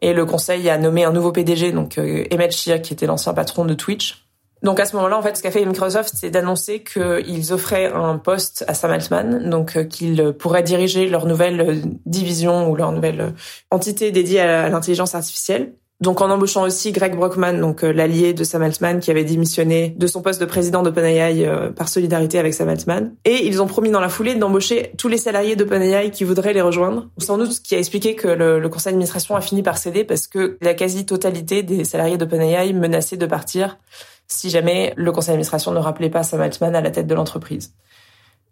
et 0.00 0.12
le 0.12 0.26
conseil 0.26 0.68
a 0.68 0.76
nommé 0.78 1.04
un 1.04 1.12
nouveau 1.12 1.32
PDG, 1.32 1.72
donc 1.72 1.98
euh, 1.98 2.24
Emmett 2.32 2.52
Shear, 2.52 2.82
qui 2.82 2.92
était 2.92 3.06
l'ancien 3.06 3.32
patron 3.32 3.64
de 3.64 3.74
Twitch. 3.74 4.26
Donc 4.62 4.80
à 4.80 4.86
ce 4.86 4.96
moment-là, 4.96 5.18
en 5.18 5.22
fait, 5.22 5.36
ce 5.36 5.42
qu'a 5.42 5.50
fait 5.50 5.64
Microsoft, 5.64 6.14
c'est 6.14 6.30
d'annoncer 6.30 6.82
qu'ils 6.82 7.52
offraient 7.52 7.92
un 7.92 8.16
poste 8.16 8.64
à 8.66 8.74
Sam 8.74 8.90
Altman, 8.90 9.50
donc 9.50 9.76
euh, 9.76 9.84
qu'il 9.84 10.34
pourrait 10.38 10.62
diriger 10.62 11.08
leur 11.08 11.26
nouvelle 11.26 11.60
euh, 11.60 11.76
division 12.06 12.70
ou 12.70 12.76
leur 12.76 12.92
nouvelle 12.92 13.34
entité 13.70 14.10
dédiée 14.10 14.40
à 14.40 14.68
l'intelligence 14.68 15.14
artificielle. 15.14 15.74
Donc 16.00 16.20
en 16.20 16.28
embauchant 16.28 16.64
aussi 16.64 16.90
Greg 16.90 17.14
Brockman, 17.14 17.60
donc 17.60 17.84
euh, 17.84 17.92
l'allié 17.92 18.34
de 18.34 18.42
Sam 18.42 18.62
Altman 18.62 18.98
qui 18.98 19.12
avait 19.12 19.24
démissionné 19.24 19.94
de 19.96 20.06
son 20.08 20.22
poste 20.22 20.40
de 20.40 20.44
président 20.44 20.82
d'OpenAI 20.82 21.46
euh, 21.46 21.70
par 21.70 21.88
solidarité 21.88 22.38
avec 22.38 22.52
Sam 22.52 22.68
Altman. 22.68 23.14
Et 23.24 23.46
ils 23.46 23.62
ont 23.62 23.68
promis 23.68 23.90
dans 23.90 24.00
la 24.00 24.08
foulée 24.08 24.34
d'embaucher 24.34 24.92
tous 24.98 25.06
les 25.06 25.18
salariés 25.18 25.54
d'OpenAI 25.54 26.10
qui 26.10 26.24
voudraient 26.24 26.52
les 26.52 26.62
rejoindre. 26.62 27.08
Sans 27.18 27.38
doute 27.38 27.52
ce 27.52 27.60
qui 27.60 27.76
a 27.76 27.78
expliqué 27.78 28.16
que 28.16 28.26
le, 28.26 28.68
conseil 28.68 28.92
d'administration 28.92 29.36
a 29.36 29.40
fini 29.40 29.62
par 29.62 29.78
céder 29.78 30.02
parce 30.02 30.26
que 30.26 30.58
la 30.60 30.74
quasi-totalité 30.74 31.62
des 31.62 31.84
salariés 31.84 32.18
d'OpenAI 32.18 32.72
menaçaient 32.72 33.16
de 33.16 33.26
partir 33.26 33.78
si 34.26 34.50
jamais 34.50 34.94
le 34.96 35.12
conseil 35.12 35.32
d'administration 35.32 35.70
ne 35.70 35.78
rappelait 35.78 36.10
pas 36.10 36.24
Sam 36.24 36.40
Altman 36.40 36.74
à 36.74 36.80
la 36.80 36.90
tête 36.90 37.06
de 37.06 37.14
l'entreprise. 37.14 37.72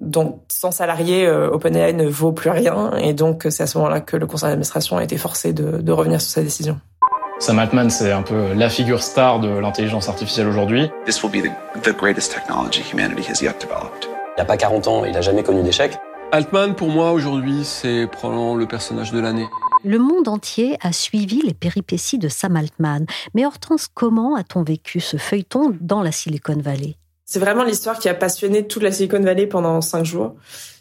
Donc, 0.01 0.43
sans 0.49 0.71
salariés, 0.71 1.27
euh, 1.27 1.51
OpenAI 1.51 1.93
ne 1.93 2.07
vaut 2.07 2.33
plus 2.33 2.51
rien. 2.51 2.97
Et 2.99 3.15
donc, 3.15 3.47
c'est 3.51 3.65
à 3.65 3.67
ce 3.67 3.79
moment-là 3.79 4.01
que 4.01 4.17
le 4.17 4.27
conseil 4.27 4.49
d'administration 4.49 4.97
a 4.97 5.05
été 5.05 5.17
forcé 5.17 5.53
de 5.53 5.93
revenir 5.93 6.21
sur 6.21 6.31
sa 6.31 6.43
décision. 6.43 6.81
Sam 7.43 7.59
Altman, 7.59 7.91
c'est 7.91 8.13
un 8.13 8.23
peu 8.23 8.53
la 8.53 8.71
figure 8.71 9.03
star 9.03 9.41
de 9.41 9.49
l'intelligence 9.49 10.09
artificielle 10.09 10.47
aujourd'hui. 10.47 10.89
This 11.05 11.25
will 11.25 11.33
be 11.33 11.43
the, 11.83 11.91
greatest 11.93 12.33
technology 12.33 12.85
humanity 12.93 13.29
has 13.29 13.43
yet 13.43 13.61
developed. 13.61 14.07
Il 14.37 14.39
n'a 14.39 14.45
pas 14.45 14.57
40 14.57 14.87
ans, 14.87 15.05
il 15.05 15.11
n'a 15.11 15.23
jamais 15.23 15.43
connu 15.43 15.65
d'échec. 15.65 15.99
Altman, 16.31 16.77
pour 16.77 16.91
moi, 16.91 17.11
aujourd'hui, 17.11 17.65
c'est 17.65 18.07
probablement 18.07 18.55
le 18.55 18.67
personnage 18.67 19.11
de 19.11 19.19
l'année. 19.19 19.49
Le 19.83 19.99
monde 19.99 20.29
entier 20.29 20.77
a 20.83 20.93
suivi 20.93 21.43
les 21.43 21.53
péripéties 21.53 22.19
de 22.19 22.29
Sam 22.29 22.55
Altman. 22.55 23.07
Mais 23.35 23.45
Hortense, 23.45 23.89
comment 23.93 24.37
a-t-on 24.37 24.63
vécu 24.63 25.01
ce 25.01 25.17
feuilleton 25.17 25.77
dans 25.81 26.01
la 26.01 26.13
Silicon 26.13 26.59
Valley? 26.61 26.95
C'est 27.25 27.41
vraiment 27.41 27.65
l'histoire 27.65 27.99
qui 27.99 28.09
a 28.09 28.15
passionné 28.15 28.69
toute 28.69 28.85
la 28.85 28.93
Silicon 28.93 29.21
Valley 29.21 29.49
pendant 29.49 29.81
cinq 29.81 30.05
jours. 30.05 30.37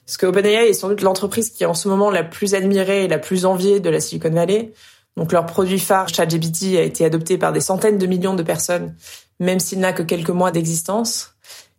Parce 0.06 0.18
que 0.18 0.28
OpenAI 0.28 0.70
est 0.70 0.74
sans 0.74 0.90
doute 0.90 1.02
l'entreprise 1.02 1.50
qui 1.50 1.64
est 1.64 1.68
en 1.68 1.74
ce 1.74 1.88
moment 1.88 2.12
la 2.12 2.24
plus 2.24 2.54
admirée 2.54 3.06
et 3.06 3.08
la 3.08 3.18
plus 3.18 3.46
enviée 3.46 3.80
de 3.80 3.90
la 3.90 4.00
Silicon 4.00 4.30
Valley. 4.30 4.74
Donc 5.18 5.32
leur 5.32 5.46
produit 5.46 5.80
phare, 5.80 6.10
ChatGPT, 6.10 6.78
a 6.78 6.84
été 6.84 7.06
adopté 7.06 7.38
par 7.38 7.52
des 7.52 7.62
centaines 7.62 7.98
de 7.98 8.06
millions 8.08 8.34
de 8.34 8.44
personnes, 8.44 8.96
même 9.40 9.60
s'il 9.60 9.80
n'a 9.80 9.94
que 9.94 10.04
quelques 10.04 10.30
mois 10.30 10.52
d'existence. 10.52 11.36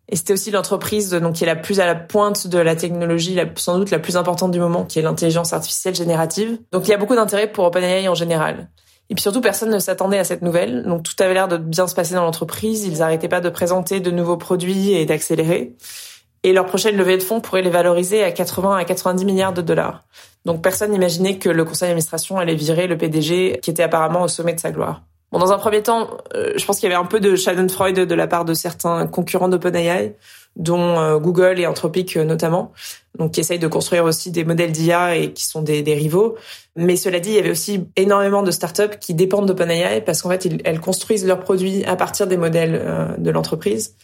Et 0.09 0.17
c'était 0.17 0.35
aussi 0.35 0.51
l'entreprise 0.51 1.11
donc 1.11 1.35
qui 1.35 1.45
est 1.45 1.47
la 1.47 1.57
plus 1.57 1.81
à 1.81 1.87
la 1.87 1.95
pointe 1.95 2.47
de 2.47 2.59
la 2.59 2.77
technologie, 2.77 3.39
sans 3.57 3.79
doute 3.79 3.91
la 3.91 3.99
plus 3.99 4.17
importante 4.17 4.51
du 4.51 4.61
moment, 4.61 4.85
qui 4.85 4.99
est 4.99 5.03
l'intelligence 5.03 5.53
artificielle 5.53 5.95
générative. 5.95 6.59
Donc 6.71 6.87
il 6.87 6.91
y 6.91 6.95
a 6.95 6.99
beaucoup 6.99 7.15
d'intérêt 7.15 7.51
pour 7.51 7.65
OpenAI 7.65 8.09
en 8.09 8.15
général. 8.15 8.69
Et 9.09 9.15
puis 9.15 9.23
surtout, 9.23 9.41
personne 9.41 9.71
ne 9.71 9.79
s'attendait 9.79 10.19
à 10.19 10.25
cette 10.25 10.43
nouvelle. 10.43 10.85
Donc 10.85 11.03
tout 11.03 11.15
avait 11.19 11.35
l'air 11.35 11.49
de 11.49 11.57
bien 11.57 11.87
se 11.87 11.95
passer 11.95 12.15
dans 12.15 12.25
l'entreprise. 12.25 12.85
Ils 12.85 12.99
n'arrêtaient 12.99 13.29
pas 13.29 13.41
de 13.41 13.49
présenter 13.49 14.01
de 14.01 14.11
nouveaux 14.11 14.37
produits 14.37 14.93
et 14.93 15.07
d'accélérer. 15.07 15.77
Et 16.45 16.53
leur 16.53 16.67
prochaine 16.67 16.97
levée 16.97 17.19
de 17.19 17.23
fonds 17.23 17.41
pourrait 17.41 17.63
les 17.63 17.71
valoriser 17.71 18.25
à 18.25 18.33
80 18.33 18.77
à 18.77 18.85
90 18.85 19.25
milliards 19.25 19.53
de 19.53 19.63
dollars. 19.63 20.03
Donc 20.45 20.63
personne 20.63 20.91
n'imaginait 20.91 21.39
que 21.39 21.49
le 21.49 21.65
conseil 21.65 21.89
d'administration 21.89 22.39
allait 22.39 22.57
virer 22.57 22.87
le 22.87 22.99
PDG 22.99 23.61
qui 23.63 23.71
était 23.71 23.85
apparemment 23.85 24.23
au 24.23 24.29
sommet 24.29 24.55
de 24.55 24.61
sa 24.61 24.73
gloire. 24.73 25.03
Bon, 25.33 25.39
dans 25.39 25.51
un 25.51 25.59
premier 25.59 25.83
temps, 25.83 26.19
euh, 26.35 26.53
je 26.57 26.65
pense 26.67 26.79
qu'il 26.79 26.91
y 26.91 26.93
avait 26.93 27.03
un 27.03 27.07
peu 27.07 27.19
de 27.19 27.37
Schadenfreude 27.37 28.01
de 28.01 28.15
la 28.15 28.27
part 28.27 28.45
de 28.45 28.53
certains 28.53 29.07
concurrents 29.07 29.49
d'OpenAI, 29.49 30.15
dont 30.57 30.99
euh, 30.99 31.19
Google 31.19 31.59
et 31.59 31.67
Anthropic 31.67 32.19
euh, 32.19 32.25
notamment, 32.25 32.73
donc 33.19 33.33
qui 33.33 33.41
essayent 33.41 33.59
de 33.59 33.69
construire 33.69 34.05
aussi 34.05 34.31
des 34.31 34.45
modèles 34.45 34.73
d'IA 34.73 35.17
et 35.17 35.33
qui 35.33 35.47
sont 35.47 35.63
des, 35.63 35.81
des, 35.81 35.95
rivaux. 35.95 36.37
Mais 36.77 36.97
cela 36.97 37.19
dit, 37.19 37.31
il 37.31 37.37
y 37.37 37.39
avait 37.39 37.51
aussi 37.51 37.87
énormément 37.97 38.43
de 38.43 38.51
startups 38.51 38.99
qui 39.01 39.15
dépendent 39.15 39.47
d'OpenAI 39.47 40.03
parce 40.03 40.21
qu'en 40.21 40.29
fait, 40.29 40.47
elles 40.65 40.81
construisent 40.81 41.27
leurs 41.27 41.41
produits 41.41 41.83
à 41.87 41.97
partir 41.97 42.27
des 42.27 42.37
modèles 42.37 43.17
de 43.17 43.31
l'entreprise. 43.31 43.95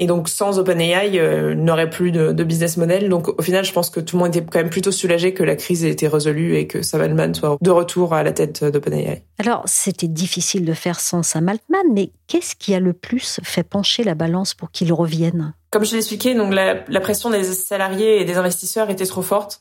Et 0.00 0.06
donc, 0.06 0.28
sans 0.28 0.60
OpenAI, 0.60 1.18
euh, 1.18 1.56
n'aurait 1.56 1.90
plus 1.90 2.12
de, 2.12 2.30
de, 2.30 2.44
business 2.44 2.76
model. 2.76 3.08
Donc, 3.08 3.28
au 3.28 3.42
final, 3.42 3.64
je 3.64 3.72
pense 3.72 3.90
que 3.90 3.98
tout 3.98 4.16
le 4.16 4.22
monde 4.22 4.34
était 4.34 4.46
quand 4.46 4.60
même 4.60 4.70
plutôt 4.70 4.92
soulagé 4.92 5.34
que 5.34 5.42
la 5.42 5.56
crise 5.56 5.84
ait 5.84 5.90
été 5.90 6.06
résolue 6.06 6.54
et 6.54 6.68
que 6.68 6.82
Sam 6.82 7.00
Altman 7.00 7.34
soit 7.34 7.58
de 7.60 7.70
retour 7.70 8.14
à 8.14 8.22
la 8.22 8.32
tête 8.32 8.62
d'OpenAI. 8.64 9.24
Alors, 9.38 9.62
c'était 9.66 10.06
difficile 10.06 10.64
de 10.64 10.72
faire 10.72 11.00
sans 11.00 11.24
Sam 11.24 11.48
Altman, 11.48 11.82
mais 11.92 12.12
qu'est-ce 12.28 12.54
qui 12.54 12.74
a 12.74 12.80
le 12.80 12.92
plus 12.92 13.40
fait 13.42 13.64
pencher 13.64 14.04
la 14.04 14.14
balance 14.14 14.54
pour 14.54 14.70
qu'il 14.70 14.92
revienne? 14.92 15.52
Comme 15.70 15.84
je 15.84 15.90
l'ai 15.90 15.98
expliqué, 15.98 16.34
donc 16.36 16.54
la, 16.54 16.84
la 16.88 17.00
pression 17.00 17.30
des 17.30 17.42
salariés 17.42 18.20
et 18.20 18.24
des 18.24 18.36
investisseurs 18.36 18.90
était 18.90 19.04
trop 19.04 19.22
forte. 19.22 19.60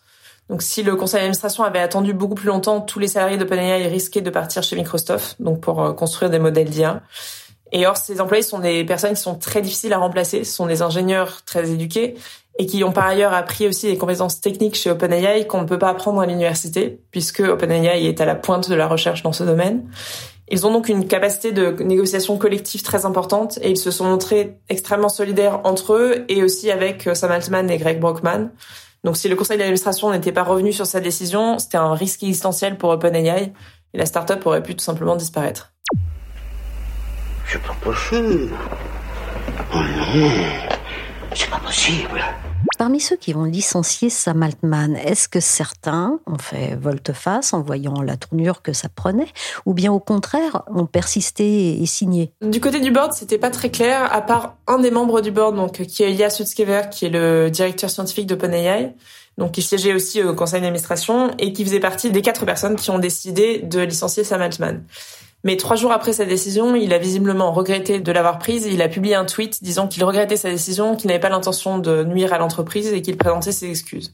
Donc, 0.49 0.61
si 0.61 0.83
le 0.83 0.95
conseil 0.95 1.19
d'administration 1.19 1.63
avait 1.63 1.79
attendu 1.79 2.13
beaucoup 2.13 2.35
plus 2.35 2.47
longtemps, 2.47 2.79
tous 2.79 2.99
les 2.99 3.07
salariés 3.07 3.37
d'OpenAI 3.37 3.87
risquaient 3.87 4.21
de 4.21 4.29
partir 4.29 4.61
chez 4.61 4.75
Microsoft, 4.75 5.35
donc 5.41 5.61
pour 5.61 5.81
euh, 5.81 5.93
construire 5.93 6.29
des 6.29 6.39
modèles 6.39 6.69
d'IA. 6.69 7.01
Et 7.71 7.85
or, 7.85 7.97
ces 7.97 8.21
employés 8.21 8.43
sont 8.43 8.59
des 8.59 8.83
personnes 8.85 9.13
qui 9.13 9.21
sont 9.21 9.35
très 9.35 9.61
difficiles 9.61 9.93
à 9.93 9.97
remplacer. 9.97 10.43
Ce 10.43 10.53
sont 10.53 10.65
des 10.65 10.81
ingénieurs 10.81 11.43
très 11.45 11.69
éduqués 11.69 12.15
et 12.59 12.65
qui 12.65 12.83
ont 12.83 12.91
par 12.91 13.05
ailleurs 13.05 13.33
appris 13.33 13.67
aussi 13.67 13.87
des 13.87 13.97
compétences 13.97 14.41
techniques 14.41 14.75
chez 14.75 14.89
OpenAI 14.89 15.45
qu'on 15.45 15.61
ne 15.61 15.67
peut 15.67 15.77
pas 15.77 15.89
apprendre 15.89 16.21
à 16.21 16.25
l'université 16.25 17.01
puisque 17.11 17.41
OpenAI 17.41 18.05
est 18.05 18.19
à 18.19 18.25
la 18.25 18.35
pointe 18.35 18.69
de 18.69 18.75
la 18.75 18.87
recherche 18.87 19.21
dans 19.21 19.33
ce 19.33 19.43
domaine. 19.43 19.87
Ils 20.49 20.65
ont 20.65 20.71
donc 20.71 20.87
une 20.87 21.07
capacité 21.07 21.51
de 21.51 21.75
négociation 21.83 22.37
collective 22.37 22.81
très 22.81 23.05
importante 23.05 23.59
et 23.61 23.69
ils 23.69 23.77
se 23.77 23.91
sont 23.91 24.05
montrés 24.05 24.57
extrêmement 24.69 25.09
solidaires 25.09 25.59
entre 25.65 25.93
eux 25.93 26.25
et 26.29 26.41
aussi 26.41 26.71
avec 26.71 27.05
euh, 27.07 27.15
Sam 27.15 27.31
Altman 27.31 27.69
et 27.69 27.77
Greg 27.77 27.99
Brockman. 27.99 28.49
Donc 29.03 29.17
si 29.17 29.27
le 29.27 29.35
conseil 29.35 29.57
d'administration 29.57 30.09
n'était 30.11 30.31
pas 30.31 30.43
revenu 30.43 30.71
sur 30.71 30.85
sa 30.85 31.01
décision, 31.01 31.59
c'était 31.59 31.77
un 31.77 31.93
risque 31.93 32.23
existentiel 32.23 32.77
pour 32.77 32.89
OpenAI 32.89 33.53
et 33.93 33.97
la 33.97 34.05
startup 34.05 34.43
aurait 34.45 34.63
pu 34.63 34.75
tout 34.75 34.83
simplement 34.83 35.15
disparaître. 35.15 35.73
C'est 37.49 37.61
pas 37.61 37.75
possible. 37.81 38.51
Oh 39.73 39.77
non, 39.77 40.29
c'est 41.33 41.49
pas 41.49 41.59
possible. 41.59 42.21
Parmi 42.77 42.99
ceux 42.99 43.15
qui 43.15 43.31
vont 43.31 43.45
licencier 43.45 44.09
Sam 44.09 44.43
Altman, 44.43 44.97
est-ce 44.97 45.29
que 45.29 45.39
certains 45.39 46.19
ont 46.27 46.37
fait 46.37 46.75
volte-face 46.75 47.53
en 47.53 47.61
voyant 47.61 48.01
la 48.01 48.17
tournure 48.17 48.61
que 48.61 48.73
ça 48.73 48.89
prenait, 48.93 49.27
ou 49.65 49.73
bien 49.73 49.93
au 49.93 49.99
contraire 49.99 50.63
ont 50.67 50.85
persisté 50.85 51.81
et 51.81 51.85
signé? 51.85 52.33
Du 52.41 52.59
côté 52.59 52.81
du 52.81 52.91
board, 52.91 53.13
c'était 53.13 53.37
pas 53.37 53.49
très 53.49 53.71
clair, 53.71 54.13
à 54.13 54.21
part 54.21 54.57
un 54.67 54.79
des 54.79 54.91
membres 54.91 55.21
du 55.21 55.31
board, 55.31 55.55
donc 55.55 55.81
qui 55.83 56.03
est 56.03 56.11
Ilya 56.11 56.29
Sutskever, 56.29 56.83
qui 56.91 57.05
est 57.05 57.09
le 57.09 57.49
directeur 57.49 57.89
scientifique 57.89 58.27
d'OpenAI, 58.27 58.93
donc 59.37 59.53
qui 59.53 59.61
siégeait 59.61 59.93
aussi 59.93 60.21
au 60.21 60.33
conseil 60.33 60.61
d'administration 60.61 61.31
et 61.39 61.53
qui 61.53 61.63
faisait 61.63 61.79
partie 61.79 62.11
des 62.11 62.21
quatre 62.21 62.45
personnes 62.45 62.75
qui 62.75 62.91
ont 62.91 62.99
décidé 62.99 63.59
de 63.59 63.79
licencier 63.79 64.25
Sam 64.25 64.41
Altman. 64.41 64.83
Mais 65.47 65.55
trois 65.55 65.77
jours 65.77 65.93
après 65.93 66.11
sa 66.11 66.25
décision, 66.25 66.75
il 66.75 66.93
a 66.93 66.97
visiblement 66.97 67.53
regretté 67.53 68.01
de 68.01 68.11
l'avoir 68.11 68.37
prise. 68.37 68.65
Il 68.65 68.81
a 68.81 68.89
publié 68.89 69.15
un 69.15 69.23
tweet 69.23 69.63
disant 69.63 69.87
qu'il 69.87 70.03
regrettait 70.03 70.35
sa 70.35 70.49
décision, 70.49 70.97
qu'il 70.97 71.07
n'avait 71.07 71.21
pas 71.21 71.29
l'intention 71.29 71.77
de 71.77 72.03
nuire 72.03 72.33
à 72.33 72.37
l'entreprise 72.37 72.91
et 72.91 73.01
qu'il 73.01 73.15
présentait 73.15 73.53
ses 73.53 73.69
excuses. 73.69 74.13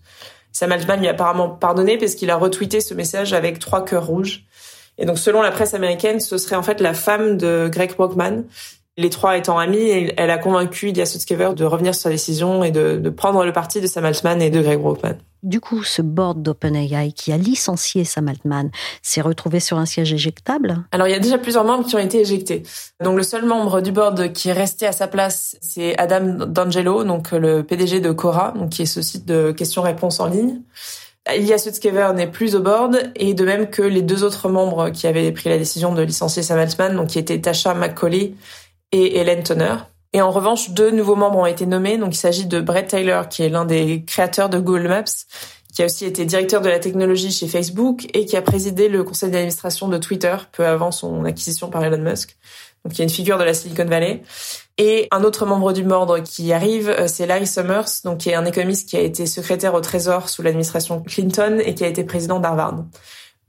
Sam 0.52 0.72
Altman 0.72 1.00
lui 1.00 1.08
a 1.08 1.10
apparemment 1.10 1.50
pardonné 1.50 1.98
parce 1.98 2.14
qu'il 2.14 2.30
a 2.30 2.36
retweeté 2.36 2.82
ce 2.82 2.94
message 2.94 3.34
avec 3.34 3.58
trois 3.58 3.84
cœurs 3.84 4.06
rouges. 4.06 4.44
Et 5.00 5.08
donc, 5.08 5.18
selon 5.18 5.42
la 5.42 5.50
presse 5.50 5.74
américaine, 5.74 6.20
ce 6.20 6.38
serait 6.38 6.56
en 6.56 6.62
fait 6.62 6.80
la 6.80 6.94
femme 6.94 7.36
de 7.40 7.68
Greg 7.68 7.96
Brockman 7.96 8.44
les 8.98 9.10
trois 9.10 9.38
étant 9.38 9.58
amis, 9.58 10.12
elle 10.18 10.30
a 10.30 10.38
convaincu 10.38 10.92
Dia 10.92 11.06
Sutskever 11.06 11.52
de 11.56 11.66
revenir 11.66 11.96
sur 11.96 12.04
sa 12.04 12.10
décision 12.10 12.64
et 12.64 12.72
de, 12.72 12.98
de, 12.98 13.10
prendre 13.10 13.44
le 13.44 13.52
parti 13.52 13.82
de 13.82 13.88
Sam 13.88 14.06
Altman 14.06 14.42
et 14.42 14.52
de 14.52 14.62
Greg 14.62 14.80
Brockman. 14.80 15.16
Du 15.42 15.60
coup, 15.60 15.84
ce 15.84 16.02
board 16.02 16.42
d'OpenAI 16.42 17.12
qui 17.12 17.34
a 17.34 17.38
licencié 17.38 18.06
Sam 18.06 18.30
Altman 18.30 18.70
s'est 19.02 19.22
retrouvé 19.22 19.60
sur 19.60 19.78
un 19.78 19.86
siège 19.86 20.14
éjectable? 20.14 20.84
Alors, 20.92 21.08
il 21.08 21.12
y 21.12 21.16
a 21.16 21.20
déjà 21.20 21.38
plusieurs 21.38 21.66
membres 21.66 21.86
qui 21.86 21.96
ont 21.96 22.00
été 22.00 22.22
éjectés. 22.22 22.64
Donc, 23.04 23.18
le 23.18 23.24
seul 23.24 23.46
membre 23.46 23.82
du 23.82 23.92
board 23.92 24.32
qui 24.32 24.50
est 24.50 24.54
resté 24.54 24.86
à 24.86 24.94
sa 24.94 25.08
place, 25.08 25.58
c'est 25.60 25.98
Adam 25.98 26.46
D'Angelo, 26.46 27.04
donc 27.04 27.32
le 27.32 27.64
PDG 27.64 28.00
de 28.00 28.12
Cora, 28.12 28.54
donc 28.56 28.70
qui 28.70 28.84
est 28.84 28.86
ce 28.86 29.02
site 29.02 29.26
de 29.26 29.52
questions-réponses 29.52 30.20
en 30.20 30.28
ligne. 30.28 30.62
Ilya 31.34 31.58
Sutskever 31.58 32.12
n'est 32.16 32.28
plus 32.28 32.56
au 32.56 32.60
board 32.60 33.12
et 33.16 33.34
de 33.34 33.46
même 33.46 33.70
que 33.70 33.82
les 33.82 34.02
deux 34.02 34.24
autres 34.26 34.50
membres 34.50 34.90
qui 34.90 35.08
avaient 35.08 35.32
pris 35.32 35.50
la 35.50 35.58
décision 35.58 35.94
de 35.94 36.02
licencier 36.02 36.44
Sam 36.44 36.60
Altman, 36.60 36.96
donc 36.96 37.08
qui 37.08 37.20
étaient 37.20 37.40
Tasha 37.40 37.74
McCauley 37.74 38.36
et 38.94 39.20
Hélène 39.20 39.44
Tonner. 39.44 39.76
Et 40.14 40.22
en 40.22 40.32
revanche, 40.32 40.70
deux 40.70 40.92
nouveaux 40.92 41.16
membres 41.16 41.40
ont 41.40 41.46
été 41.46 41.66
nommés. 41.66 41.98
Donc, 41.98 42.14
il 42.14 42.20
s'agit 42.20 42.46
de 42.46 42.62
Brett 42.62 42.88
Taylor, 42.88 43.28
qui 43.28 43.44
est 43.44 43.50
l'un 43.50 43.66
des 43.66 44.06
créateurs 44.06 44.48
de 44.48 44.60
Google 44.60 44.88
Maps, 44.88 45.04
qui 45.74 45.82
a 45.82 45.86
aussi 45.86 46.06
été 46.06 46.24
directeur 46.24 46.62
de 46.62 46.70
la 46.70 46.78
technologie 46.78 47.32
chez 47.32 47.48
Facebook 47.48 48.06
et 48.14 48.26
qui 48.26 48.38
a 48.38 48.44
présidé 48.44 48.90
le 48.90 49.04
conseil 49.04 49.32
d'administration 49.32 49.88
de 49.88 49.98
Twitter 49.98 50.36
peu 50.52 50.66
avant 50.66 50.92
son 50.92 51.26
acquisition 51.26 51.70
par 51.70 51.84
Elon 51.84 51.98
Musk. 51.98 52.38
Donc, 52.86 52.94
il 52.94 53.00
y 53.00 53.02
a 53.02 53.06
une 53.06 53.10
figure 53.10 53.40
de 53.40 53.44
la 53.44 53.56
Silicon 53.56 53.86
Valley. 53.86 54.22
Et 54.78 55.08
un 55.12 55.24
autre 55.24 55.48
membre 55.48 55.74
du 55.74 55.84
board 55.84 56.24
qui 56.24 56.54
arrive, 56.54 56.90
euh, 56.90 57.08
c'est 57.08 57.26
Larry 57.26 57.48
Summers, 57.48 58.02
donc 58.04 58.20
qui 58.20 58.30
est 58.30 58.36
un 58.36 58.46
économiste 58.46 58.90
qui 58.90 58.98
a 58.98 59.02
été 59.02 59.26
secrétaire 59.26 59.74
au 59.74 59.82
Trésor 59.82 60.30
sous 60.30 60.42
l'administration 60.44 61.02
Clinton 61.02 61.60
et 61.64 61.74
qui 61.74 61.84
a 61.84 61.88
été 61.88 62.04
président 62.04 62.40
d'Harvard. 62.40 62.86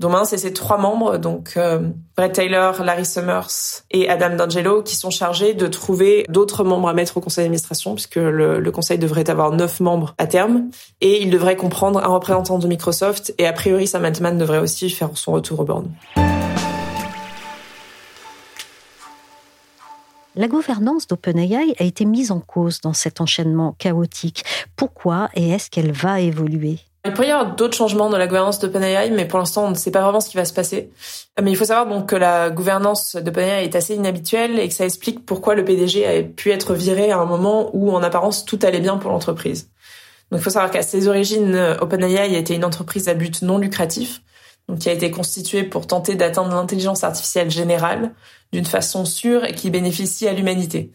Donc 0.01 0.11
maintenant, 0.11 0.25
c'est 0.25 0.39
ces 0.39 0.53
trois 0.53 0.77
membres, 0.77 1.19
donc 1.19 1.53
euh, 1.57 1.89
Brett 2.17 2.33
Taylor, 2.33 2.83
Larry 2.83 3.05
Summers 3.05 3.83
et 3.93 4.09
Adam 4.09 4.35
D'Angelo, 4.35 4.83
qui 4.83 4.97
sont 4.97 5.11
chargés 5.11 5.55
de 5.55 5.69
trouver 5.69 6.25
d'autres 6.29 6.65
membres 6.65 6.89
à 6.89 6.95
mettre 6.95 7.17
au 7.17 7.21
conseil 7.21 7.45
d'administration, 7.45 7.95
puisque 7.95 8.17
le, 8.17 8.59
le, 8.59 8.71
conseil 8.73 8.99
devrait 8.99 9.31
avoir 9.31 9.53
neuf 9.53 9.79
membres 9.79 10.15
à 10.19 10.27
terme, 10.27 10.69
et 11.01 11.23
il 11.23 11.31
devrait 11.31 11.57
comprendre 11.57 12.03
un 12.03 12.09
représentant 12.09 12.59
de 12.59 12.67
Microsoft, 12.67 13.35
et 13.39 13.47
a 13.47 13.53
priori, 13.53 13.87
Sam 13.87 14.05
Altman 14.05 14.37
devrait 14.37 14.59
aussi 14.59 14.91
faire 14.91 15.11
son 15.15 15.33
retour 15.33 15.61
au 15.61 15.65
board. 15.65 15.87
La 20.37 20.49
gouvernance 20.49 21.07
d'OpenAI 21.07 21.77
a 21.79 21.85
été 21.85 22.05
mise 22.05 22.33
en 22.33 22.41
cause 22.41 22.81
dans 22.81 22.93
cet 22.95 23.21
enchaînement 23.21 23.77
chaotique. 23.79 24.45
Pourquoi 24.75 25.29
et 25.35 25.51
est-ce 25.51 25.71
qu'elle 25.71 25.93
va 25.93 26.21
évoluer? 26.21 26.81
Il 27.05 27.13
pourrait 27.13 27.29
y 27.29 27.31
avoir 27.31 27.55
d'autres 27.55 27.77
changements 27.77 28.09
dans 28.09 28.17
la 28.17 28.27
gouvernance 28.27 28.59
d'OpenAI, 28.61 29.11
mais 29.11 29.27
pour 29.27 29.39
l'instant, 29.39 29.67
on 29.67 29.71
ne 29.71 29.75
sait 29.75 29.91
pas 29.91 30.01
vraiment 30.01 30.21
ce 30.21 30.31
qui 30.31 30.39
va 30.39 30.47
se 30.47 30.55
passer. 30.55 30.91
Mais 31.43 31.51
il 31.51 31.57
faut 31.57 31.67
savoir 31.67 31.87
donc 31.87 32.09
que 32.09 32.17
la 32.17 32.49
gouvernance 32.49 33.17
d'OpenAI 33.17 33.65
est 33.65 33.77
assez 33.77 33.95
inhabituelle 33.95 34.59
et 34.59 34.69
que 34.69 34.75
ça 34.75 34.87
explique 34.87 35.27
pourquoi 35.27 35.55
le 35.55 35.65
PDG 35.65 36.07
a 36.07 36.23
pu 36.23 36.51
être 36.51 36.75
viré 36.75 37.11
à 37.11 37.19
un 37.19 37.27
moment 37.27 37.69
où, 37.75 37.93
en 37.93 38.03
apparence, 38.03 38.47
tout 38.47 38.59
allait 38.63 38.81
bien 38.81 38.97
pour 38.97 39.11
l'entreprise. 39.11 39.69
Donc, 40.31 40.41
il 40.41 40.43
faut 40.43 40.51
savoir 40.51 40.71
qu'à 40.71 40.83
ses 40.83 41.07
origines, 41.07 41.77
OpenAI 41.81 42.35
était 42.37 42.55
une 42.55 42.65
entreprise 42.65 43.09
à 43.09 43.15
but 43.15 43.43
non 43.43 43.59
lucratif, 43.59 44.23
donc 44.69 44.79
qui 44.79 44.89
a 44.89 44.93
été 44.93 45.11
constituée 45.11 45.63
pour 45.63 45.87
tenter 45.87 46.15
d'atteindre 46.15 46.55
l'intelligence 46.55 47.05
artificielle 47.05 47.51
générale 47.51 48.13
d'une 48.51 48.65
façon 48.65 49.05
sûre 49.05 49.45
et 49.45 49.53
qui 49.53 49.69
bénéficie 49.69 50.27
à 50.27 50.33
l'humanité. 50.33 50.91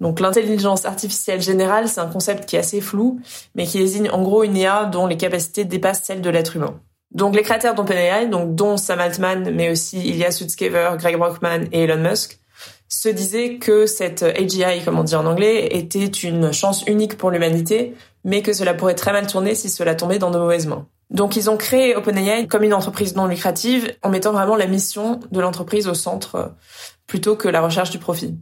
Donc 0.00 0.18
l'intelligence 0.20 0.86
artificielle 0.86 1.42
générale, 1.42 1.88
c'est 1.88 2.00
un 2.00 2.06
concept 2.06 2.46
qui 2.46 2.56
est 2.56 2.60
assez 2.60 2.80
flou, 2.80 3.20
mais 3.54 3.66
qui 3.66 3.78
désigne 3.78 4.10
en 4.10 4.22
gros 4.22 4.42
une 4.42 4.56
IA 4.56 4.86
dont 4.86 5.06
les 5.06 5.16
capacités 5.16 5.64
dépassent 5.64 6.02
celles 6.04 6.22
de 6.22 6.30
l'être 6.30 6.56
humain. 6.56 6.80
Donc 7.12 7.34
les 7.34 7.42
créateurs 7.42 7.74
d'OpenAI, 7.74 8.28
donc 8.28 8.54
dont 8.54 8.76
Sam 8.76 9.00
Altman, 9.00 9.50
mais 9.52 9.70
aussi 9.70 9.98
Ilya 9.98 10.30
Sutskever, 10.30 10.92
Greg 10.98 11.16
Brockman 11.16 11.64
et 11.72 11.82
Elon 11.84 11.98
Musk, 11.98 12.38
se 12.88 13.08
disaient 13.08 13.58
que 13.58 13.86
cette 13.86 14.22
AGI, 14.22 14.84
comme 14.84 14.98
on 14.98 15.04
dit 15.04 15.14
en 15.14 15.26
anglais, 15.26 15.68
était 15.76 16.06
une 16.06 16.52
chance 16.52 16.84
unique 16.86 17.16
pour 17.16 17.30
l'humanité, 17.30 17.94
mais 18.24 18.42
que 18.42 18.52
cela 18.52 18.74
pourrait 18.74 18.94
très 18.94 19.12
mal 19.12 19.26
tourner 19.26 19.54
si 19.54 19.68
cela 19.68 19.94
tombait 19.94 20.18
dans 20.18 20.30
de 20.30 20.38
mauvaises 20.38 20.66
mains. 20.66 20.86
Donc 21.10 21.34
ils 21.36 21.50
ont 21.50 21.56
créé 21.56 21.96
OpenAI 21.96 22.46
comme 22.46 22.62
une 22.62 22.74
entreprise 22.74 23.16
non 23.16 23.26
lucrative 23.26 23.92
en 24.02 24.10
mettant 24.10 24.32
vraiment 24.32 24.56
la 24.56 24.66
mission 24.66 25.18
de 25.30 25.40
l'entreprise 25.40 25.88
au 25.88 25.94
centre 25.94 26.54
plutôt 27.06 27.34
que 27.34 27.48
la 27.48 27.60
recherche 27.60 27.90
du 27.90 27.98
profit. 27.98 28.38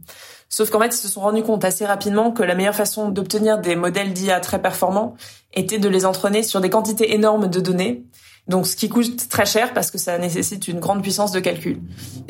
Sauf 0.49 0.71
qu'en 0.71 0.79
fait, 0.79 0.87
ils 0.87 0.93
se 0.93 1.07
sont 1.07 1.21
rendus 1.21 1.43
compte 1.43 1.63
assez 1.63 1.85
rapidement 1.85 2.31
que 2.31 2.41
la 2.41 2.55
meilleure 2.55 2.75
façon 2.75 3.09
d'obtenir 3.09 3.59
des 3.59 3.75
modèles 3.75 4.13
d'IA 4.13 4.39
très 4.39 4.59
performants 4.59 5.15
était 5.53 5.77
de 5.77 5.87
les 5.87 6.05
entraîner 6.05 6.41
sur 6.41 6.59
des 6.59 6.71
quantités 6.71 7.13
énormes 7.13 7.47
de 7.47 7.59
données, 7.59 8.03
Donc, 8.49 8.65
ce 8.65 8.75
qui 8.75 8.89
coûte 8.89 9.29
très 9.29 9.45
cher 9.45 9.73
parce 9.73 9.91
que 9.91 9.99
ça 9.99 10.17
nécessite 10.17 10.67
une 10.67 10.79
grande 10.79 11.03
puissance 11.03 11.31
de 11.31 11.39
calcul. 11.39 11.77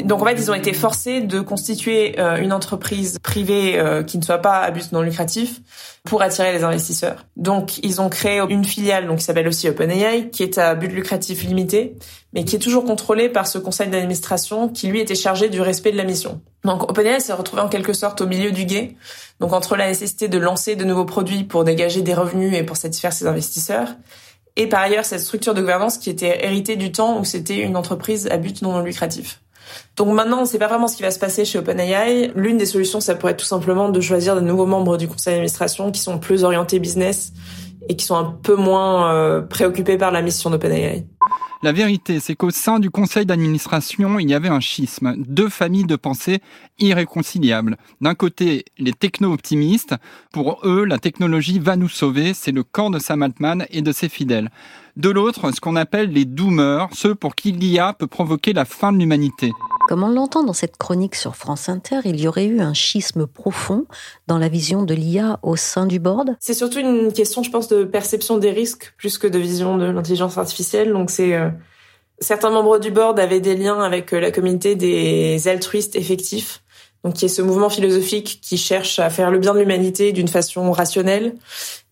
Donc, 0.04 0.22
en 0.22 0.26
fait, 0.26 0.34
ils 0.34 0.52
ont 0.52 0.54
été 0.54 0.74
forcés 0.74 1.22
de 1.22 1.40
constituer 1.40 2.20
euh, 2.20 2.36
une 2.36 2.52
entreprise 2.52 3.20
privée 3.24 3.80
euh, 3.80 4.04
qui 4.04 4.18
ne 4.18 4.24
soit 4.24 4.40
pas 4.40 4.60
à 4.60 4.70
but 4.70 4.92
non 4.92 5.02
lucratif 5.02 5.62
pour 6.04 6.22
attirer 6.22 6.52
les 6.52 6.66
investisseurs. 6.66 7.26
Donc, 7.38 7.78
ils 7.84 8.02
ont 8.02 8.10
créé 8.10 8.42
une 8.50 8.66
filiale, 8.66 9.08
donc 9.08 9.20
qui 9.20 9.24
s'appelle 9.24 9.48
aussi 9.48 9.70
OpenAI, 9.70 10.30
qui 10.30 10.44
est 10.44 10.58
à 10.58 10.76
but 10.76 10.92
lucratif 10.92 11.44
limité, 11.44 11.96
mais 12.34 12.44
qui 12.44 12.58
est 12.58 12.60
toujours 12.60 12.84
contrôlée 12.84 13.30
par 13.30 13.48
ce 13.48 13.58
conseil 13.58 13.88
d'administration 13.88 14.68
qui 14.68 14.88
lui 14.88 15.00
était 15.00 15.16
chargé 15.16 15.48
du 15.48 15.62
respect 15.62 15.94
de 15.94 15.98
la 15.98 16.04
mission. 16.04 16.42
Donc, 16.66 16.92
OpenAI 16.92 17.22
s'est 17.22 17.32
retrouvé 17.32 17.62
en 17.62 17.70
quelque 17.70 17.94
sorte 17.94 18.20
au 18.20 18.28
milieu 18.28 18.52
du 18.52 18.66
guet. 18.66 18.98
Donc, 19.40 19.54
entre 19.54 19.78
la 19.78 19.88
nécessité 19.88 20.28
de 20.28 20.38
lancer 20.38 20.76
de 20.76 20.84
nouveaux 20.84 21.06
produits 21.06 21.46
pour 21.46 21.64
dégager 21.64 22.02
des 22.02 22.14
revenus 22.14 22.54
et 22.54 22.64
pour 22.64 22.76
satisfaire 22.76 23.14
ses 23.14 23.26
investisseurs 23.26 23.88
et 24.56 24.68
par 24.68 24.82
ailleurs, 24.82 25.06
cette 25.06 25.22
structure 25.22 25.54
de 25.54 25.62
gouvernance 25.62 25.98
qui 25.98 26.10
était 26.10 26.46
héritée 26.46 26.76
du 26.76 26.92
temps 26.92 27.20
où 27.20 27.26
c'était 27.26 27.60
une 27.60 27.78
entreprise 27.78 28.28
à 28.28 28.38
but 28.38 28.62
non 28.62 28.80
lucratif. 28.82 29.42
Donc 29.96 30.14
maintenant, 30.14 30.40
on 30.40 30.42
ne 30.42 30.46
sait 30.46 30.58
pas 30.58 30.68
vraiment 30.68 30.88
ce 30.88 30.96
qui 30.96 31.04
va 31.04 31.12
se 31.12 31.20
passer 31.20 31.46
chez 31.46 31.60
OpenAI. 31.60 32.32
L'une 32.36 32.58
des 32.58 32.66
solutions, 32.66 33.00
ça 33.00 33.16
pourrait 33.16 33.34
être 33.34 33.40
tout 33.40 33.46
simplement 33.46 33.90
de 33.90 34.02
choisir 34.02 34.36
de 34.36 34.42
nouveaux 34.42 34.66
membres 34.66 34.98
du 34.98 35.08
conseil 35.08 35.34
d'administration 35.34 35.92
qui 35.92 36.02
sont 36.02 36.20
plus 36.20 36.44
orientés 36.44 36.80
business 36.80 37.34
et 37.88 37.96
qui 37.96 38.06
sont 38.06 38.16
un 38.16 38.26
peu 38.26 38.56
moins 38.56 39.14
euh, 39.14 39.42
préoccupés 39.42 39.98
par 39.98 40.12
la 40.12 40.22
mission 40.22 40.50
d'OpenAI. 40.50 41.06
La 41.62 41.74
vérité, 41.74 42.22
c'est 42.22 42.36
qu'au 42.36 42.52
sein 42.52 42.80
du 42.80 42.90
conseil 42.90 43.26
d'administration, 43.26 44.18
il 44.18 44.30
y 44.30 44.34
avait 44.34 44.48
un 44.48 44.62
schisme, 44.62 45.16
deux 45.18 45.50
familles 45.50 45.84
de 45.84 45.98
pensée 45.98 46.40
irréconciliables. 46.80 47.76
D'un 48.00 48.16
côté, 48.16 48.64
les 48.78 48.94
techno-optimistes. 48.94 49.96
Pour 50.32 50.62
eux, 50.64 50.86
la 50.86 51.00
technologie 51.00 51.60
va 51.60 51.76
nous 51.76 51.90
sauver, 51.90 52.34
c'est 52.34 52.54
le 52.54 52.64
camp 52.64 52.90
de 52.90 52.98
Sam 52.98 53.24
Altman 53.24 53.66
et 53.72 53.82
de 53.82 53.92
ses 53.92 54.08
fidèles. 54.08 54.52
De 54.98 55.10
l'autre, 55.10 55.52
ce 55.54 55.62
qu'on 55.62 55.76
appelle 55.76 56.12
les 56.12 56.26
doomers, 56.26 56.90
ceux 56.94 57.16
pour 57.16 57.36
qui 57.36 57.52
l'IA 57.52 57.94
peut 57.94 58.08
provoquer 58.08 58.54
la 58.54 58.66
fin 58.66 58.92
de 58.92 58.98
l'humanité. 58.98 59.52
Comme 59.88 60.04
on 60.04 60.10
l'entend 60.10 60.44
dans 60.44 60.54
cette 60.54 60.78
chronique 60.78 61.16
sur 61.16 61.36
France 61.36 61.68
Inter, 61.68 62.02
il 62.06 62.20
y 62.20 62.28
aurait 62.28 62.46
eu 62.46 62.60
un 62.60 62.76
schisme 62.76 63.26
profond 63.26 63.86
dans 64.28 64.38
la 64.38 64.48
vision 64.48 64.84
de 64.84 64.94
l'IA 64.94 65.40
au 65.42 65.56
sein 65.56 65.88
du 65.88 66.00
board 66.00 66.36
C'est 66.40 66.54
surtout 66.54 66.80
une 66.80 67.12
question, 67.12 67.42
je 67.42 67.50
pense, 67.50 67.68
de 67.70 67.86
perception 67.86 68.38
des 68.38 68.52
risques 68.52 68.94
plus 68.98 69.18
que 69.18 69.26
de 69.26 69.40
vision 69.40 69.78
de 69.78 69.86
l'intelligence 69.86 70.38
artificielle. 70.38 70.94
Donc 70.94 71.10
c'est 71.10 71.34
euh, 71.34 71.50
certains 72.20 72.52
membres 72.52 72.78
du 72.78 72.92
board 72.92 73.20
avaient 73.20 73.40
des 73.40 73.56
liens 73.56 73.82
avec 73.82 74.14
euh, 74.14 74.20
la 74.20 74.32
communauté 74.32 74.76
des 74.76 75.48
altruistes 75.48 75.96
effectifs, 75.96 76.62
donc 77.04 77.16
qui 77.16 77.26
est 77.26 77.30
ce 77.30 77.42
mouvement 77.42 77.70
philosophique 77.70 78.42
qui 78.44 78.58
cherche 78.58 79.00
à 79.00 79.10
faire 79.10 79.32
le 79.32 79.40
bien 79.40 79.56
de 79.56 79.60
l'humanité 79.60 80.12
d'une 80.12 80.28
façon 80.28 80.72
rationnelle 80.72 81.36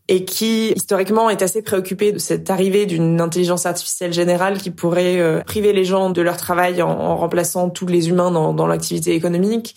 et 0.07 0.23
qui 0.23 0.71
historiquement 0.71 1.29
est 1.29 1.41
assez 1.41 1.61
préoccupé 1.61 2.11
de 2.11 2.17
cette 2.17 2.49
arrivée 2.49 2.85
d'une 2.85 3.19
intelligence 3.19 3.65
artificielle 3.65 4.13
générale 4.13 4.57
qui 4.57 4.71
pourrait 4.71 5.19
euh, 5.19 5.41
priver 5.41 5.73
les 5.73 5.83
gens 5.83 6.09
de 6.09 6.21
leur 6.21 6.37
travail 6.37 6.81
en, 6.81 7.17
remplaçant 7.17 7.69
tous 7.69 7.87
les 7.87 8.09
humains 8.09 8.31
dans, 8.31 8.53
dans 8.53 8.67
l'activité 8.67 9.13
économique, 9.15 9.75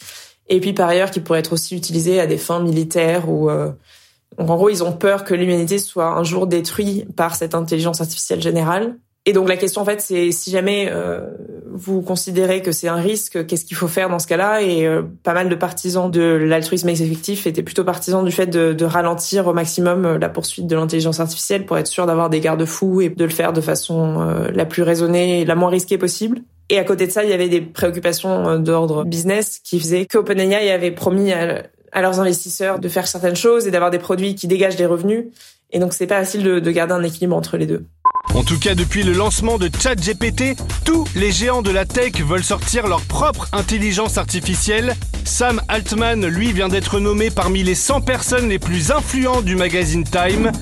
et 0.49 0.61
puis 0.61 0.73
par 0.73 0.89
ailleurs 0.89 1.11
qui 1.11 1.21
pourrait 1.21 1.41
être 1.41 1.53
aussi 1.53 1.77
utilisée 1.77 2.21
à 2.21 2.27
des 2.27 2.39
fins 2.39 2.61
militaires 2.61 3.29
ou 3.29 3.51
euh... 3.51 3.71
en 4.39 4.57
gros 4.57 4.69
ils 4.69 4.85
ont 4.85 4.93
peur 4.93 5.25
que 5.25 5.35
l'humanité 5.35 5.79
soit 5.79 6.07
un 6.07 6.23
jour 6.23 6.47
détruite 6.47 7.15
par 7.17 7.35
cette 7.35 7.55
intelligence 7.55 8.01
artificielle 8.01 8.43
générale. 8.43 8.97
Et 9.27 9.33
donc 9.33 9.49
la 9.49 9.57
question 9.57 9.83
en 9.83 9.85
fait 9.85 10.01
c'est 10.01 10.31
si 10.31 10.51
jamais 10.51 10.89
euh, 10.91 11.27
vous 11.73 12.03
considérez 12.03 12.63
que 12.63 12.73
c'est 12.73 12.89
un 12.89 12.97
risque, 12.97 13.47
qu'est-ce 13.47 13.65
qu'il 13.65 13.77
faut 13.77 13.89
faire 13.89 14.09
dans 14.09 14.19
ce 14.19 14.27
cas-là 14.27 14.63
Et 14.63 14.87
euh, 14.87 15.03
pas 15.23 15.35
mal 15.35 15.49
de 15.49 15.55
partisans 15.55 16.11
de 16.11 16.23
l'altruisme 16.23 16.89
effectif 16.89 17.47
étaient 17.47 17.63
plutôt 17.63 17.85
partisans 17.85 18.25
du 18.25 18.33
fait 18.33 18.47
de, 18.47 18.73
de 18.73 18.85
ralentir 18.85 19.47
au 19.47 19.53
maximum 19.53 20.05
euh, 20.05 20.19
la 20.19 20.29
poursuite 20.29 20.67
de 20.67 20.77
l'intelligence 20.77 21.21
artificielle 21.21 21.67
pour 21.67 21.79
être 21.79 21.87
sûr 21.87 22.07
d'avoir 22.07 22.31
des 22.31 22.41
garde-fous 22.41 23.01
et 23.01 23.09
de 23.09 23.25
le 23.25 23.31
faire 23.31 23.53
de 23.53 23.61
façon 23.61 24.19
la 24.53 24.65
plus 24.67 24.83
raisonnée 24.83 25.41
et 25.41 25.45
la 25.45 25.55
moins 25.55 25.71
risquée 25.71 25.99
possible. 25.99 26.41
Et 26.69 26.79
à 26.79 26.85
côté 26.85 27.07
de 27.07 27.13
ça, 27.13 27.25
il 27.25 27.31
y 27.31 27.33
avait 27.33 27.49
des 27.49 27.61
préoccupations 27.61 28.59
d'ordre 28.59 29.05
business 29.05 29.61
qui 29.63 29.81
faisaient 29.81 30.07
qu'OpenAI 30.07 30.71
avait 30.71 30.91
promis 30.91 31.33
à, 31.33 31.65
à, 31.93 32.03
leurs 32.03 32.21
investisseurs 32.21 32.79
de 32.79 32.89
faire 32.89 33.07
certaines 33.07 33.37
choses 33.37 33.67
et 33.67 33.71
d'avoir 33.71 33.91
des 33.91 33.99
produits 33.99 34.35
qui 34.35 34.47
dégagent 34.47 34.77
des 34.77 34.87
revenus. 34.87 35.27
Et 35.73 35.79
donc 35.79 35.93
c'est 35.93 36.07
pas 36.07 36.19
facile 36.19 36.43
de, 36.43 36.61
de 36.61 36.71
garder 36.71 36.93
un 36.93 37.03
équilibre 37.03 37.37
entre 37.37 37.57
les 37.57 37.67
deux. 37.67 37.85
En 38.35 38.45
tout 38.45 38.61
cas, 38.61 38.77
depuis 38.77 39.03
le 39.03 39.13
lancement 39.13 39.59
de 39.59 39.69
ChatGPT, 39.69 40.57
tous 40.85 41.05
les 41.17 41.33
géants 41.33 41.63
de 41.63 41.71
la 41.71 41.85
tech 41.85 42.13
veulent 42.21 42.45
sortir 42.45 42.87
leur 42.87 43.01
propre 43.03 43.49
intelligence 43.53 44.19
artificielle. 44.19 44.95
Sam 45.25 45.61
Altman, 45.67 46.27
lui, 46.27 46.53
vient 46.53 46.69
d'être 46.69 47.01
nommé 47.01 47.31
parmi 47.31 47.65
les 47.65 47.75
100 47.75 48.03
personnes 48.03 48.49
les 48.49 48.61
plus 48.61 48.93
influentes 48.93 49.45
du 49.45 49.57
magazine 49.57 50.05
Time. 50.05 50.53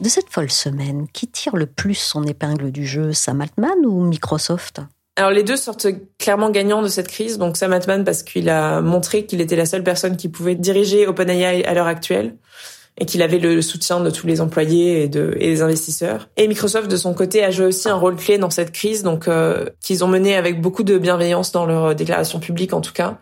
De 0.00 0.08
cette 0.08 0.30
folle 0.30 0.50
semaine, 0.50 1.08
qui 1.12 1.26
tire 1.26 1.56
le 1.56 1.66
plus 1.66 1.94
son 1.94 2.22
épingle 2.22 2.70
du 2.70 2.86
jeu, 2.86 3.12
Sam 3.12 3.40
Altman 3.40 3.84
ou 3.84 4.00
Microsoft? 4.04 4.80
Alors 5.16 5.32
les 5.32 5.42
deux 5.42 5.56
sortent 5.56 5.88
clairement 6.18 6.50
gagnants 6.50 6.82
de 6.82 6.88
cette 6.88 7.08
crise. 7.08 7.38
Donc 7.38 7.56
Sam 7.56 7.72
Altman 7.72 8.04
parce 8.04 8.22
qu'il 8.22 8.48
a 8.48 8.80
montré 8.80 9.26
qu'il 9.26 9.40
était 9.40 9.56
la 9.56 9.66
seule 9.66 9.82
personne 9.82 10.16
qui 10.16 10.28
pouvait 10.28 10.54
diriger 10.54 11.08
OpenAI 11.08 11.64
à 11.64 11.74
l'heure 11.74 11.88
actuelle 11.88 12.36
et 12.98 13.06
qu'il 13.06 13.22
avait 13.22 13.38
le 13.38 13.62
soutien 13.62 14.00
de 14.00 14.10
tous 14.10 14.26
les 14.26 14.40
employés 14.40 15.04
et, 15.04 15.08
de, 15.08 15.34
et 15.38 15.48
des 15.48 15.62
investisseurs. 15.62 16.28
Et 16.36 16.48
Microsoft, 16.48 16.90
de 16.90 16.96
son 16.96 17.14
côté, 17.14 17.44
a 17.44 17.50
joué 17.50 17.66
aussi 17.66 17.88
un 17.88 17.94
rôle 17.94 18.16
clé 18.16 18.38
dans 18.38 18.50
cette 18.50 18.72
crise, 18.72 19.04
donc 19.04 19.28
euh, 19.28 19.66
qu'ils 19.80 20.04
ont 20.04 20.08
mené 20.08 20.36
avec 20.36 20.60
beaucoup 20.60 20.82
de 20.82 20.98
bienveillance 20.98 21.52
dans 21.52 21.64
leur 21.64 21.94
déclaration 21.94 22.40
publique 22.40 22.72
en 22.72 22.80
tout 22.80 22.92
cas. 22.92 23.18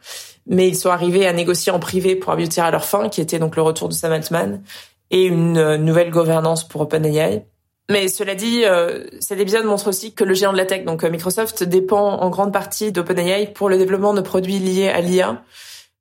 Mais 0.46 0.68
ils 0.68 0.76
sont 0.76 0.90
arrivés 0.90 1.26
à 1.26 1.32
négocier 1.32 1.72
en 1.72 1.78
privé 1.78 2.16
pour 2.16 2.32
aboutir 2.32 2.64
à 2.64 2.70
leur 2.70 2.84
fin, 2.84 3.10
qui 3.10 3.20
était 3.20 3.38
donc 3.38 3.54
le 3.56 3.62
retour 3.62 3.88
de 3.88 3.94
Sam 3.94 4.12
Altman 4.12 4.62
et 5.10 5.24
une 5.24 5.58
euh, 5.58 5.76
nouvelle 5.76 6.10
gouvernance 6.10 6.66
pour 6.66 6.80
OpenAI. 6.80 7.44
Mais 7.90 8.08
cela 8.08 8.34
dit, 8.34 8.64
euh, 8.64 9.04
cet 9.20 9.38
épisode 9.38 9.64
montre 9.64 9.88
aussi 9.88 10.12
que 10.12 10.24
le 10.24 10.34
géant 10.34 10.52
de 10.52 10.56
la 10.56 10.64
tech, 10.64 10.84
donc 10.84 11.04
Microsoft, 11.04 11.62
dépend 11.62 12.18
en 12.20 12.30
grande 12.30 12.52
partie 12.52 12.92
d'OpenAI 12.92 13.52
pour 13.54 13.68
le 13.68 13.76
développement 13.76 14.14
de 14.14 14.22
produits 14.22 14.58
liés 14.58 14.88
à 14.88 15.00
l'IA. 15.00 15.42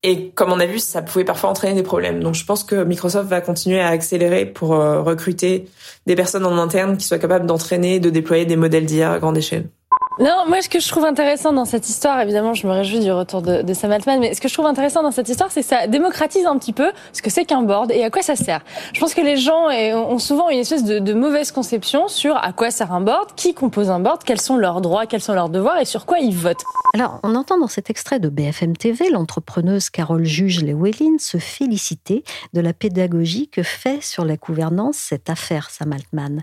Et 0.08 0.30
comme 0.36 0.52
on 0.52 0.60
a 0.60 0.68
vu, 0.68 0.78
ça 0.78 1.02
pouvait 1.02 1.26
parfois 1.26 1.50
entraîner 1.50 1.74
des 1.74 1.82
problèmes. 1.82 2.22
Donc 2.22 2.36
je 2.36 2.46
pense 2.46 2.64
que 2.64 2.84
Microsoft 2.84 3.28
va 3.28 3.42
continuer 3.42 3.82
à 3.82 3.88
accélérer 3.88 4.46
pour 4.46 4.76
euh, 4.76 5.02
recruter 5.02 5.66
des 6.06 6.16
personnes 6.16 6.46
en 6.46 6.60
interne 6.60 6.96
qui 6.96 7.08
soient 7.08 7.18
capables 7.18 7.48
d'entraîner, 7.48 8.00
de 8.00 8.12
déployer 8.12 8.46
des 8.46 8.56
modèles 8.56 8.86
d'IA 8.86 9.14
à 9.14 9.18
grande 9.18 9.36
échelle. 9.36 9.68
Non, 10.18 10.46
moi, 10.48 10.62
ce 10.62 10.70
que 10.70 10.80
je 10.80 10.88
trouve 10.88 11.04
intéressant 11.04 11.52
dans 11.52 11.66
cette 11.66 11.90
histoire, 11.90 12.22
évidemment, 12.22 12.54
je 12.54 12.66
me 12.66 12.72
réjouis 12.72 13.02
du 13.02 13.12
retour 13.12 13.42
de, 13.42 13.74
Sam 13.74 13.92
Altman, 13.92 14.22
mais 14.22 14.34
ce 14.34 14.40
que 14.40 14.48
je 14.48 14.54
trouve 14.54 14.66
intéressant 14.66 15.04
dans 15.04 15.12
cette 15.12 15.28
histoire, 15.28 15.52
c'est 15.52 15.60
que 15.60 15.68
ça 15.68 15.88
démocratise 15.88 16.46
un 16.46 16.58
petit 16.58 16.72
peu 16.72 16.94
ce 17.12 17.22
que 17.22 17.30
c'est 17.30 17.44
qu'un 17.44 17.64
board 17.64 17.92
et 17.92 18.02
à 18.06 18.10
quoi 18.10 18.22
ça 18.22 18.38
sert. 18.38 18.62
Je 18.94 19.00
pense 19.02 19.14
que 19.14 19.20
les 19.20 19.36
gens 19.36 19.68
ont 19.70 20.20
souvent 20.20 20.50
une 20.50 20.60
espèce 20.60 20.86
de, 20.86 21.14
mauvaise 21.14 21.52
conception 21.52 22.08
sur 22.08 22.38
à 22.38 22.54
quoi 22.54 22.72
sert 22.72 22.94
un 22.94 23.02
board, 23.02 23.36
qui 23.36 23.54
compose 23.54 23.90
un 23.90 24.00
board, 24.00 24.24
quels 24.24 24.40
sont 24.40 24.56
leurs 24.56 24.80
droits, 24.80 25.06
quels 25.06 25.22
sont 25.22 25.34
leurs 25.34 25.50
devoirs 25.50 25.80
et 25.80 25.86
sur 25.86 26.06
quoi 26.06 26.20
ils 26.20 26.36
votent. 26.36 26.64
Alors, 26.94 27.20
on 27.24 27.36
entend 27.36 27.58
dans 27.58 27.68
cet 27.68 27.90
extrait 27.90 28.20
de 28.20 28.30
BFM 28.30 28.78
TV 28.78 29.10
l'entrepreneuse 29.10 29.90
Carole 29.90 30.24
Juge-Lewellyn 30.24 31.18
se 31.20 31.38
féliciter 31.38 32.24
de 32.54 32.62
la 32.62 32.72
pédagogie 32.72 33.50
que 33.50 33.64
fait 33.64 34.02
sur 34.02 34.24
la 34.24 34.38
gouvernance 34.38 34.96
cette 34.96 35.30
affaire 35.30 35.70
Sam 35.70 35.92
Altman. 35.92 36.42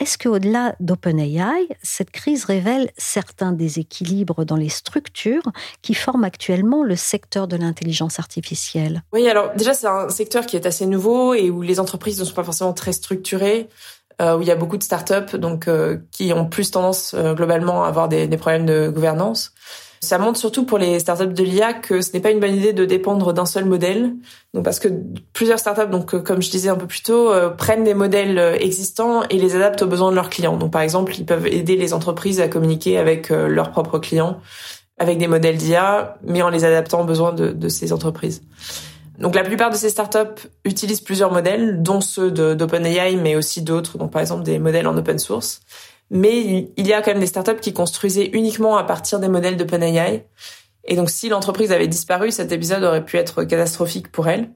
Est-ce 0.00 0.18
qu'au-delà 0.18 0.74
d'OpenAI, 0.80 1.68
cette 1.82 2.10
crise 2.10 2.44
révèle 2.44 2.90
certains 2.96 3.52
déséquilibres 3.52 4.44
dans 4.44 4.56
les 4.56 4.68
structures 4.68 5.52
qui 5.82 5.94
forment 5.94 6.24
actuellement 6.24 6.82
le 6.82 6.96
secteur 6.96 7.46
de 7.46 7.56
l'intelligence 7.56 8.18
artificielle? 8.18 9.02
Oui, 9.12 9.28
alors 9.28 9.52
déjà 9.54 9.74
c'est 9.74 9.86
un 9.86 10.08
secteur 10.08 10.46
qui 10.46 10.56
est 10.56 10.66
assez 10.66 10.86
nouveau 10.86 11.34
et 11.34 11.50
où 11.50 11.62
les 11.62 11.78
entreprises 11.78 12.18
ne 12.18 12.24
sont 12.24 12.34
pas 12.34 12.44
forcément 12.44 12.72
très 12.72 12.92
structurées. 12.92 13.68
Euh, 14.20 14.36
où 14.36 14.42
il 14.42 14.46
y 14.46 14.50
a 14.50 14.56
beaucoup 14.56 14.76
de 14.76 14.82
startups 14.82 15.38
donc 15.38 15.68
euh, 15.68 15.96
qui 16.10 16.32
ont 16.34 16.46
plus 16.46 16.70
tendance 16.70 17.14
euh, 17.14 17.32
globalement 17.34 17.84
à 17.84 17.88
avoir 17.88 18.08
des, 18.08 18.26
des 18.26 18.36
problèmes 18.36 18.66
de 18.66 18.88
gouvernance. 18.88 19.52
Ça 20.02 20.18
montre 20.18 20.36
surtout 20.36 20.66
pour 20.66 20.78
les 20.78 20.98
startups 20.98 21.32
de 21.32 21.44
l'IA 21.44 21.74
que 21.74 22.00
ce 22.00 22.12
n'est 22.12 22.18
pas 22.18 22.32
une 22.32 22.40
bonne 22.40 22.56
idée 22.56 22.72
de 22.72 22.84
dépendre 22.84 23.32
d'un 23.32 23.46
seul 23.46 23.64
modèle. 23.64 24.14
Donc 24.52 24.64
parce 24.64 24.80
que 24.80 24.88
plusieurs 25.32 25.60
startups, 25.60 25.88
donc 25.88 26.20
comme 26.24 26.42
je 26.42 26.50
disais 26.50 26.68
un 26.68 26.76
peu 26.76 26.88
plus 26.88 27.04
tôt, 27.04 27.32
euh, 27.32 27.50
prennent 27.50 27.84
des 27.84 27.94
modèles 27.94 28.36
euh, 28.36 28.56
existants 28.58 29.22
et 29.30 29.38
les 29.38 29.54
adaptent 29.54 29.82
aux 29.82 29.86
besoins 29.86 30.10
de 30.10 30.16
leurs 30.16 30.28
clients. 30.28 30.56
Donc 30.56 30.72
par 30.72 30.82
exemple, 30.82 31.14
ils 31.16 31.24
peuvent 31.24 31.46
aider 31.46 31.76
les 31.76 31.94
entreprises 31.94 32.40
à 32.40 32.48
communiquer 32.48 32.98
avec 32.98 33.30
euh, 33.30 33.46
leurs 33.46 33.70
propres 33.70 34.00
clients 34.00 34.40
avec 34.98 35.18
des 35.18 35.28
modèles 35.28 35.56
d'IA, 35.56 36.18
mais 36.24 36.42
en 36.42 36.48
les 36.48 36.64
adaptant 36.64 37.02
aux 37.02 37.06
besoins 37.06 37.32
de, 37.32 37.48
de 37.52 37.68
ces 37.68 37.92
entreprises. 37.92 38.42
Donc 39.18 39.36
la 39.36 39.44
plupart 39.44 39.70
de 39.70 39.76
ces 39.76 39.88
startups 39.88 40.48
utilisent 40.64 41.00
plusieurs 41.00 41.32
modèles, 41.32 41.82
dont 41.82 42.00
ceux 42.00 42.30
d'OpenAI, 42.30 43.16
mais 43.16 43.36
aussi 43.36 43.62
d'autres, 43.62 43.98
donc 43.98 44.10
par 44.10 44.20
exemple 44.20 44.42
des 44.42 44.58
modèles 44.58 44.86
en 44.88 44.96
open 44.96 45.18
source. 45.18 45.60
Mais 46.14 46.70
il 46.76 46.86
y 46.86 46.92
a 46.92 47.00
quand 47.00 47.10
même 47.10 47.20
des 47.20 47.26
startups 47.26 47.58
qui 47.58 47.72
construisaient 47.72 48.26
uniquement 48.34 48.76
à 48.76 48.84
partir 48.84 49.18
des 49.18 49.28
modèles 49.28 49.56
d'OpenAI. 49.56 50.26
Et 50.84 50.94
donc, 50.94 51.08
si 51.08 51.30
l'entreprise 51.30 51.72
avait 51.72 51.88
disparu, 51.88 52.30
cet 52.30 52.52
épisode 52.52 52.84
aurait 52.84 53.04
pu 53.04 53.16
être 53.16 53.44
catastrophique 53.44 54.12
pour 54.12 54.28
elle. 54.28 54.50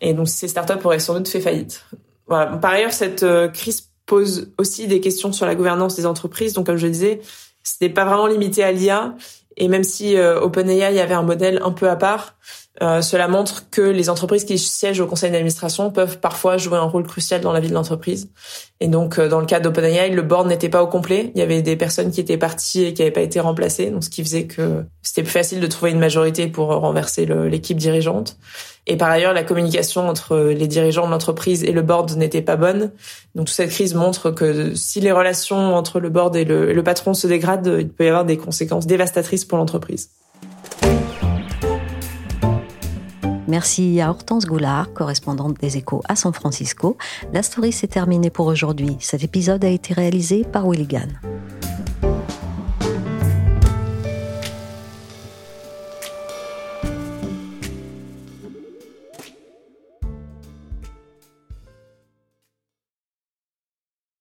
Et 0.00 0.14
donc, 0.14 0.28
ces 0.28 0.48
startups 0.48 0.82
auraient 0.82 1.00
sans 1.00 1.14
doute 1.14 1.28
fait 1.28 1.42
faillite. 1.42 1.84
Voilà. 2.26 2.56
Par 2.56 2.70
ailleurs, 2.70 2.92
cette 2.92 3.22
euh, 3.22 3.48
crise 3.48 3.90
pose 4.06 4.52
aussi 4.56 4.86
des 4.86 5.00
questions 5.00 5.30
sur 5.30 5.44
la 5.44 5.54
gouvernance 5.54 5.94
des 5.94 6.06
entreprises. 6.06 6.54
Donc, 6.54 6.64
comme 6.64 6.78
je 6.78 6.86
le 6.86 6.92
disais, 6.92 7.20
ce 7.62 7.74
n'est 7.82 7.90
pas 7.90 8.06
vraiment 8.06 8.26
limité 8.26 8.64
à 8.64 8.72
l'IA. 8.72 9.14
Et 9.58 9.68
même 9.68 9.84
si 9.84 10.16
euh, 10.16 10.40
OpenAI 10.40 10.98
avait 11.00 11.14
un 11.14 11.22
modèle 11.22 11.60
un 11.62 11.72
peu 11.72 11.90
à 11.90 11.96
part, 11.96 12.36
Euh, 12.82 13.02
cela 13.02 13.28
montre 13.28 13.70
que 13.70 13.82
les 13.82 14.10
entreprises 14.10 14.44
qui 14.44 14.58
siègent 14.58 15.00
au 15.00 15.06
conseil 15.06 15.30
d'administration 15.30 15.92
peuvent 15.92 16.18
parfois 16.18 16.56
jouer 16.56 16.76
un 16.76 16.82
rôle 16.84 17.06
crucial 17.06 17.40
dans 17.40 17.52
la 17.52 17.60
vie 17.60 17.68
de 17.68 17.74
l'entreprise. 17.74 18.30
Et 18.80 18.88
donc, 18.88 19.18
euh, 19.18 19.28
dans 19.28 19.38
le 19.38 19.46
cas 19.46 19.60
d'OpenAI, 19.60 20.10
le 20.10 20.22
board 20.22 20.48
n'était 20.48 20.68
pas 20.68 20.82
au 20.82 20.88
complet. 20.88 21.30
Il 21.36 21.38
y 21.38 21.42
avait 21.42 21.62
des 21.62 21.76
personnes 21.76 22.10
qui 22.10 22.20
étaient 22.20 22.36
parties 22.36 22.82
et 22.82 22.92
qui 22.92 23.02
n'avaient 23.02 23.12
pas 23.12 23.20
été 23.20 23.38
remplacées, 23.38 23.90
donc 23.90 24.02
ce 24.02 24.10
qui 24.10 24.24
faisait 24.24 24.46
que 24.46 24.84
c'était 25.02 25.22
plus 25.22 25.30
facile 25.30 25.60
de 25.60 25.66
trouver 25.68 25.92
une 25.92 26.00
majorité 26.00 26.48
pour 26.48 26.66
renverser 26.66 27.26
l'équipe 27.26 27.76
dirigeante. 27.76 28.38
Et 28.88 28.96
par 28.96 29.08
ailleurs, 29.08 29.32
la 29.32 29.44
communication 29.44 30.08
entre 30.08 30.36
les 30.36 30.66
dirigeants 30.66 31.06
de 31.06 31.12
l'entreprise 31.12 31.62
et 31.62 31.72
le 31.72 31.82
board 31.82 32.10
n'était 32.16 32.42
pas 32.42 32.56
bonne. 32.56 32.90
Donc, 33.36 33.46
toute 33.46 33.54
cette 33.54 33.70
crise 33.70 33.94
montre 33.94 34.32
que 34.32 34.74
si 34.74 35.00
les 35.00 35.12
relations 35.12 35.76
entre 35.76 36.00
le 36.00 36.10
board 36.10 36.34
et 36.34 36.44
le 36.44 36.82
patron 36.82 37.14
se 37.14 37.28
dégradent, 37.28 37.76
il 37.78 37.88
peut 37.88 38.04
y 38.04 38.08
avoir 38.08 38.24
des 38.24 38.36
conséquences 38.36 38.86
dévastatrices 38.86 39.44
pour 39.44 39.58
l'entreprise. 39.58 40.10
Merci 43.46 44.00
à 44.00 44.10
Hortense 44.10 44.46
Goulard, 44.46 44.92
correspondante 44.94 45.60
des 45.60 45.76
Échos 45.76 46.02
à 46.08 46.16
San 46.16 46.32
Francisco. 46.32 46.96
La 47.32 47.42
story 47.42 47.72
s'est 47.72 47.88
terminée 47.88 48.30
pour 48.30 48.46
aujourd'hui. 48.46 48.96
Cet 49.00 49.22
épisode 49.22 49.64
a 49.64 49.68
été 49.68 49.92
réalisé 49.92 50.44
par 50.44 50.66
Willigan. 50.66 51.08